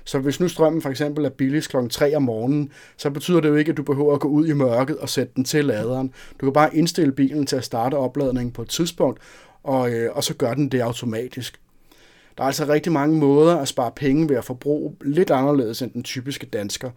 Så 0.04 0.20
hvis 0.20 0.40
nu 0.40 0.48
strømmen 0.48 0.82
for 0.82 0.90
eksempel 0.90 1.26
er 1.26 1.30
billigst 1.30 1.70
kl. 1.70 1.78
3 1.90 2.16
om 2.16 2.24
morgenen, 2.24 2.72
så 2.98 3.10
betyder 3.10 3.40
det 3.40 3.50
jo 3.50 3.56
ikke, 3.56 3.72
at 3.72 3.78
du 3.78 3.84
behøver 3.84 4.14
at 4.14 4.20
gå 4.20 4.28
ud 4.28 4.48
i 4.48 4.54
mørket 4.54 4.98
og 4.98 5.10
sætte 5.10 5.34
den 5.36 5.44
til 5.44 5.66
laderen. 5.66 6.14
Du 6.42 6.46
kan 6.46 6.54
bare 6.54 6.76
indstille 6.76 7.12
bilen 7.12 7.46
til 7.46 7.56
at 7.56 7.64
starte 7.64 7.96
opladningen 7.96 8.52
på 8.52 8.62
et 8.62 8.70
tidspunkt, 8.70 9.20
og, 9.64 9.92
øh, 9.92 10.12
og 10.16 10.24
så 10.24 10.34
gør 10.34 10.54
den 10.54 10.70
det 10.70 10.80
automatisk. 10.80 11.60
Der 12.38 12.44
er 12.44 12.48
altså 12.48 12.66
rigtig 12.68 12.92
mange 12.92 13.18
måder 13.18 13.58
at 13.58 13.68
spare 13.68 13.92
penge 13.96 14.30
ved 14.30 14.36
at 14.36 14.46
forbruge 14.46 14.96
lidt 15.06 15.32
anderledes 15.32 15.82
end 15.82 15.92
den 15.92 16.04
typiske 16.04 16.46
dansker. 16.46 16.92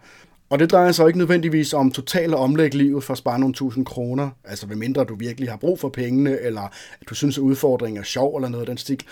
Og 0.51 0.59
det 0.59 0.71
drejer 0.71 0.91
sig 0.91 1.07
ikke 1.07 1.19
nødvendigvis 1.19 1.73
om 1.73 1.91
totalt 1.91 2.33
at 2.33 2.39
omlægge 2.39 2.77
livet 2.77 3.03
for 3.03 3.13
at 3.13 3.17
spare 3.17 3.39
nogle 3.39 3.53
tusind 3.53 3.85
kroner, 3.85 4.29
altså 4.45 4.65
hvad 4.65 4.75
mindre 4.75 5.03
du 5.03 5.15
virkelig 5.15 5.49
har 5.49 5.57
brug 5.57 5.79
for 5.79 5.89
pengene, 5.89 6.39
eller 6.41 6.61
at 7.01 7.09
du 7.09 7.15
synes, 7.15 7.37
at 7.37 7.41
udfordringen 7.41 7.99
er 7.99 8.03
sjov 8.03 8.35
eller 8.35 8.49
noget 8.49 8.61
af 8.61 8.67
den 8.67 8.77
stil. 8.77 9.03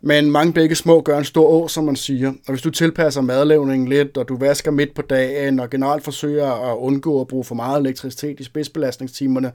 Men 0.00 0.30
mange 0.30 0.52
begge 0.52 0.74
små 0.74 1.00
gør 1.00 1.18
en 1.18 1.24
stor 1.24 1.48
å, 1.48 1.68
som 1.68 1.84
man 1.84 1.96
siger. 1.96 2.28
Og 2.28 2.50
hvis 2.52 2.62
du 2.62 2.70
tilpasser 2.70 3.20
madlavningen 3.20 3.88
lidt, 3.88 4.16
og 4.16 4.28
du 4.28 4.36
vasker 4.36 4.70
midt 4.70 4.94
på 4.94 5.02
dagen, 5.02 5.60
og 5.60 5.70
generelt 5.70 6.04
forsøger 6.04 6.72
at 6.72 6.76
undgå 6.76 7.20
at 7.20 7.28
bruge 7.28 7.44
for 7.44 7.54
meget 7.54 7.80
elektricitet 7.80 8.40
i 8.40 8.44
spidsbelastningstimerne, 8.44 9.52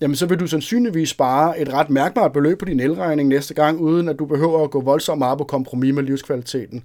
jamen 0.00 0.16
så 0.16 0.26
vil 0.26 0.40
du 0.40 0.46
sandsynligvis 0.46 1.08
spare 1.08 1.60
et 1.60 1.72
ret 1.72 1.90
mærkbart 1.90 2.32
beløb 2.32 2.58
på 2.58 2.64
din 2.64 2.80
elregning 2.80 3.28
næste 3.28 3.54
gang, 3.54 3.80
uden 3.80 4.08
at 4.08 4.18
du 4.18 4.26
behøver 4.26 4.64
at 4.64 4.70
gå 4.70 4.80
voldsomt 4.80 5.18
meget 5.18 5.38
på 5.38 5.44
kompromis 5.44 5.94
med 5.94 6.02
livskvaliteten. 6.02 6.84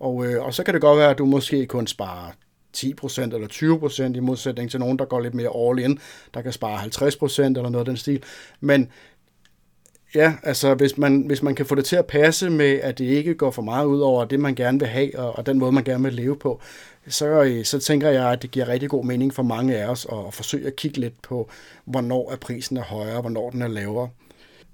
Og, 0.00 0.26
øh, 0.26 0.44
og 0.44 0.54
så 0.54 0.62
kan 0.62 0.74
det 0.74 0.80
godt 0.80 0.98
være, 0.98 1.10
at 1.10 1.18
du 1.18 1.26
måske 1.26 1.66
kun 1.66 1.86
sparer 1.86 2.30
10% 2.76 3.20
eller 3.22 4.08
20% 4.12 4.16
i 4.16 4.20
modsætning 4.20 4.70
til 4.70 4.80
nogen, 4.80 4.98
der 4.98 5.04
går 5.04 5.20
lidt 5.20 5.34
mere 5.34 5.70
all 5.70 5.78
in, 5.78 5.98
der 6.34 6.42
kan 6.42 6.52
spare 6.52 6.78
50% 6.78 7.42
eller 7.42 7.68
noget 7.68 7.78
af 7.78 7.84
den 7.84 7.96
stil. 7.96 8.22
Men 8.60 8.88
ja, 10.14 10.34
altså 10.42 10.74
hvis 10.74 10.98
man, 10.98 11.22
hvis 11.26 11.42
man 11.42 11.54
kan 11.54 11.66
få 11.66 11.74
det 11.74 11.84
til 11.84 11.96
at 11.96 12.06
passe 12.06 12.50
med, 12.50 12.80
at 12.82 12.98
det 12.98 13.04
ikke 13.04 13.34
går 13.34 13.50
for 13.50 13.62
meget 13.62 13.86
ud 13.86 14.00
over 14.00 14.24
det, 14.24 14.40
man 14.40 14.54
gerne 14.54 14.78
vil 14.78 14.88
have, 14.88 15.18
og, 15.18 15.38
og 15.38 15.46
den 15.46 15.58
måde, 15.58 15.72
man 15.72 15.84
gerne 15.84 16.04
vil 16.04 16.12
leve 16.12 16.36
på, 16.36 16.60
så, 17.08 17.42
øh, 17.42 17.64
så 17.64 17.78
tænker 17.78 18.10
jeg, 18.10 18.32
at 18.32 18.42
det 18.42 18.50
giver 18.50 18.68
rigtig 18.68 18.90
god 18.90 19.04
mening 19.04 19.34
for 19.34 19.42
mange 19.42 19.76
af 19.76 19.88
os 19.88 20.06
at, 20.12 20.18
at 20.26 20.34
forsøge 20.34 20.66
at 20.66 20.76
kigge 20.76 20.98
lidt 20.98 21.22
på, 21.22 21.50
hvornår 21.84 22.32
er 22.32 22.36
prisen 22.36 22.76
er 22.76 22.82
højere, 22.82 23.20
hvornår 23.20 23.50
den 23.50 23.62
er 23.62 23.68
lavere. 23.68 24.08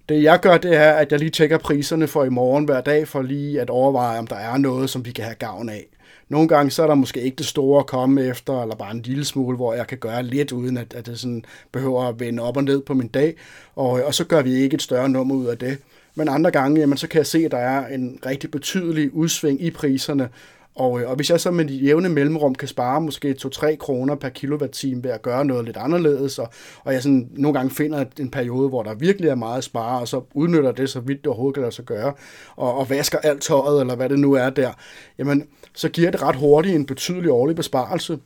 Det 0.09 0.23
jeg 0.23 0.41
gør, 0.41 0.59
det 0.59 0.77
er, 0.77 0.93
at 0.93 1.13
jeg 1.13 1.19
lige 1.19 1.31
tjekker 1.31 1.59
priserne 1.59 2.07
for 2.07 2.25
i 2.25 2.29
morgen 2.29 2.65
hver 2.65 2.81
dag, 2.81 3.09
for 3.09 3.23
lige 3.23 3.61
at 3.61 3.71
overveje, 3.71 4.19
om 4.19 4.27
der 4.27 4.37
er 4.37 4.57
noget, 4.57 4.91
som 4.91 5.05
vi 5.05 5.13
kan 5.13 5.25
have 5.25 5.35
gavn 5.35 5.69
af. 5.69 5.87
Nogle 6.31 6.49
gange 6.49 6.71
så 6.71 6.83
er 6.83 6.87
der 6.87 6.95
måske 6.95 7.21
ikke 7.21 7.37
det 7.37 7.47
store 7.47 7.79
at 7.81 7.87
komme 7.87 8.23
efter, 8.23 8.63
eller 8.63 8.75
bare 8.75 8.91
en 8.91 9.03
lille 9.03 9.25
smule, 9.25 9.57
hvor 9.57 9.75
jeg 9.75 9.87
kan 9.87 9.99
gøre 9.99 10.23
lidt, 10.23 10.53
uden 10.53 10.77
at, 10.77 10.95
at 10.95 11.07
det 11.07 11.19
sådan 11.21 11.45
behøver 11.73 12.09
at 12.09 12.21
vende 12.21 12.43
op 12.43 12.57
og 12.57 12.65
ned 12.65 12.81
på 12.81 12.95
min 12.95 13.09
dag, 13.09 13.35
og, 13.77 13.91
og 13.91 14.15
så 14.15 14.25
gør 14.25 14.43
vi 14.43 14.55
ikke 14.55 14.75
et 14.75 14.83
større 14.83 15.09
nummer 15.09 15.35
ud 15.35 15.47
af 15.47 15.59
det. 15.59 15.79
Men 16.15 16.29
andre 16.29 16.51
gange, 16.51 16.81
jamen, 16.81 16.99
så 16.99 17.09
kan 17.09 17.19
jeg 17.19 17.27
se, 17.27 17.45
at 17.45 17.51
der 17.51 17.59
er 17.59 17.87
en 17.87 18.19
rigtig 18.27 18.51
betydelig 18.51 19.15
udsving 19.15 19.63
i 19.63 19.71
priserne, 19.71 20.29
og, 20.75 21.01
øh, 21.01 21.11
og 21.11 21.17
hvis 21.17 21.31
jeg 21.31 21.41
så 21.41 21.51
med 21.51 21.65
et 21.65 21.83
jævne 21.83 22.09
mellemrum 22.09 22.55
kan 22.55 22.69
spare 22.69 23.01
måske 23.01 23.37
2-3 23.47 23.77
kroner 23.77 24.15
per 24.15 24.29
kilowatt-time 24.29 25.05
ved 25.05 25.11
at 25.11 25.23
gøre 25.23 25.45
noget 25.45 25.65
lidt 25.65 25.77
anderledes, 25.77 26.39
og, 26.39 26.49
og 26.85 26.93
jeg 26.93 27.03
sådan 27.03 27.29
nogle 27.33 27.59
gange 27.59 27.75
finder 27.75 28.05
en 28.21 28.31
periode, 28.31 28.69
hvor 28.69 28.83
der 28.83 28.95
virkelig 28.95 29.29
er 29.31 29.35
meget 29.35 29.59
at 29.59 29.65
spare, 29.65 30.01
og 30.01 30.09
så 30.09 30.23
udnytter 30.35 30.73
det 30.73 30.91
så 30.91 31.01
vidt 31.01 31.19
det 31.19 31.27
overhovedet 31.27 31.55
kan 31.55 31.63
lade 31.63 31.75
sig 31.75 31.85
gøre, 31.85 32.13
og, 32.57 32.75
og 32.79 32.91
vasker 32.91 33.19
alt 33.19 33.43
tøjet, 33.43 33.81
eller 33.81 33.97
hvad 33.97 34.09
det 34.09 34.19
nu 34.19 34.33
er 34.33 34.51
der, 34.51 34.73
jamen 35.19 35.47
så 35.75 35.89
giver 35.89 36.11
det 36.11 36.23
ret 36.23 36.37
hurtigt 36.37 36.75
en 36.75 36.87
betydelig 36.87 37.31
årlig 37.31 37.57
besparelse. 37.57 38.19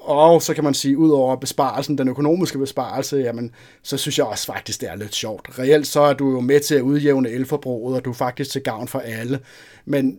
Og 0.00 0.42
så 0.42 0.54
kan 0.54 0.64
man 0.64 0.74
sige, 0.74 0.98
ud 0.98 1.10
over 1.10 1.36
besparelsen, 1.36 1.98
den 1.98 2.08
økonomiske 2.08 2.58
besparelse, 2.58 3.16
jamen, 3.16 3.50
så 3.82 3.96
synes 3.96 4.18
jeg 4.18 4.26
også 4.26 4.46
faktisk, 4.46 4.80
det 4.80 4.90
er 4.90 4.96
lidt 4.96 5.14
sjovt. 5.14 5.58
Reelt 5.58 5.86
så 5.86 6.00
er 6.00 6.12
du 6.12 6.30
jo 6.30 6.40
med 6.40 6.60
til 6.60 6.74
at 6.74 6.80
udjævne 6.80 7.30
elforbruget, 7.30 7.96
og 7.96 8.04
du 8.04 8.10
er 8.10 8.14
faktisk 8.14 8.50
til 8.50 8.62
gavn 8.62 8.88
for 8.88 8.98
alle. 8.98 9.40
Men 9.84 10.18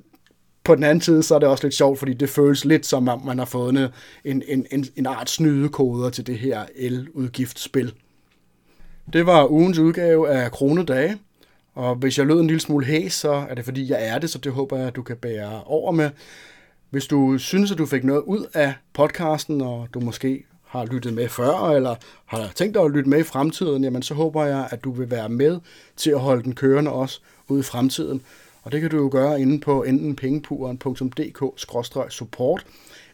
på 0.63 0.75
den 0.75 0.83
anden 0.83 1.01
side, 1.01 1.23
så 1.23 1.35
er 1.35 1.39
det 1.39 1.47
også 1.47 1.63
lidt 1.63 1.75
sjovt, 1.75 1.99
fordi 1.99 2.13
det 2.13 2.29
føles 2.29 2.65
lidt 2.65 2.85
som 2.85 3.07
om, 3.07 3.25
man 3.25 3.37
har 3.37 3.45
fået 3.45 3.91
en, 4.23 4.43
en, 4.47 4.65
en, 4.71 4.85
en 4.95 5.05
art 5.05 5.29
snydekoder 5.29 6.09
til 6.09 6.27
det 6.27 6.37
her 6.39 6.65
el-udgiftsspil. 6.75 7.93
Det 9.13 9.25
var 9.25 9.51
ugens 9.51 9.77
udgave 9.79 10.29
af 10.29 10.51
Kronedage, 10.51 11.17
Og 11.75 11.95
hvis 11.95 12.17
jeg 12.17 12.25
lød 12.25 12.39
en 12.39 12.47
lille 12.47 12.59
smule 12.59 12.85
hæs, 12.85 13.13
så 13.13 13.31
er 13.31 13.55
det 13.55 13.65
fordi, 13.65 13.91
jeg 13.91 14.07
er 14.07 14.19
det, 14.19 14.29
så 14.29 14.37
det 14.37 14.51
håber 14.51 14.77
jeg, 14.77 14.87
at 14.87 14.95
du 14.95 15.01
kan 15.01 15.17
bære 15.17 15.63
over 15.63 15.91
med. 15.91 16.09
Hvis 16.89 17.07
du 17.07 17.37
synes, 17.37 17.71
at 17.71 17.77
du 17.77 17.85
fik 17.85 18.03
noget 18.03 18.21
ud 18.21 18.45
af 18.53 18.73
podcasten, 18.93 19.61
og 19.61 19.87
du 19.93 19.99
måske 19.99 20.43
har 20.65 20.85
lyttet 20.85 21.13
med 21.13 21.29
før, 21.29 21.69
eller 21.69 21.95
har 22.25 22.51
tænkt 22.55 22.73
dig 22.73 22.83
at 22.83 22.91
lytte 22.91 23.09
med 23.09 23.19
i 23.19 23.23
fremtiden, 23.23 23.83
jamen 23.83 24.01
så 24.01 24.13
håber 24.13 24.45
jeg, 24.45 24.67
at 24.71 24.83
du 24.83 24.91
vil 24.91 25.11
være 25.11 25.29
med 25.29 25.59
til 25.97 26.09
at 26.11 26.19
holde 26.19 26.43
den 26.43 26.55
kørende 26.55 26.91
også 26.91 27.19
ud 27.47 27.59
i 27.59 27.63
fremtiden. 27.63 28.21
Og 28.63 28.71
det 28.71 28.81
kan 28.81 28.89
du 28.89 28.97
jo 28.97 29.09
gøre 29.11 29.41
inde 29.41 29.59
på 29.59 29.83
enten 29.83 30.15
pengepuren.dk-support, 30.15 32.65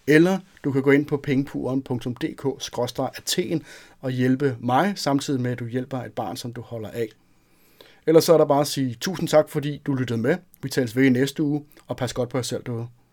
eller 0.08 0.40
du 0.64 0.72
kan 0.72 0.82
gå 0.82 0.92
ind 0.92 1.06
på 1.06 1.18
pengepuren.dk-athen 1.18 3.64
og 4.02 4.12
hjælpe 4.12 4.58
mig, 4.60 4.94
samtidig 4.96 5.42
med 5.42 5.52
at 5.52 5.60
du 5.60 5.66
hjælper 5.66 5.98
et 5.98 6.14
barn, 6.14 6.38
som 6.38 6.54
du 6.54 6.62
holder 6.62 6.90
af. 6.90 7.08
Ellers 8.08 8.24
så 8.24 8.34
er 8.34 8.38
der 8.38 8.46
bare 8.46 8.62
at 8.62 8.68
sige 8.68 8.98
tusind 9.02 9.30
tak, 9.30 9.50
fordi 9.50 9.82
du 9.86 9.94
lyttede 9.94 10.22
med. 10.22 10.38
Vi 10.64 10.70
tales 10.70 10.96
ved 10.96 11.04
i 11.04 11.10
næste 11.10 11.44
uge, 11.44 11.64
og 11.88 11.98
pas 11.98 12.14
godt 12.14 12.30
på 12.30 12.38
jer 12.38 12.42
selv 12.42 12.64
derude. 12.66 12.88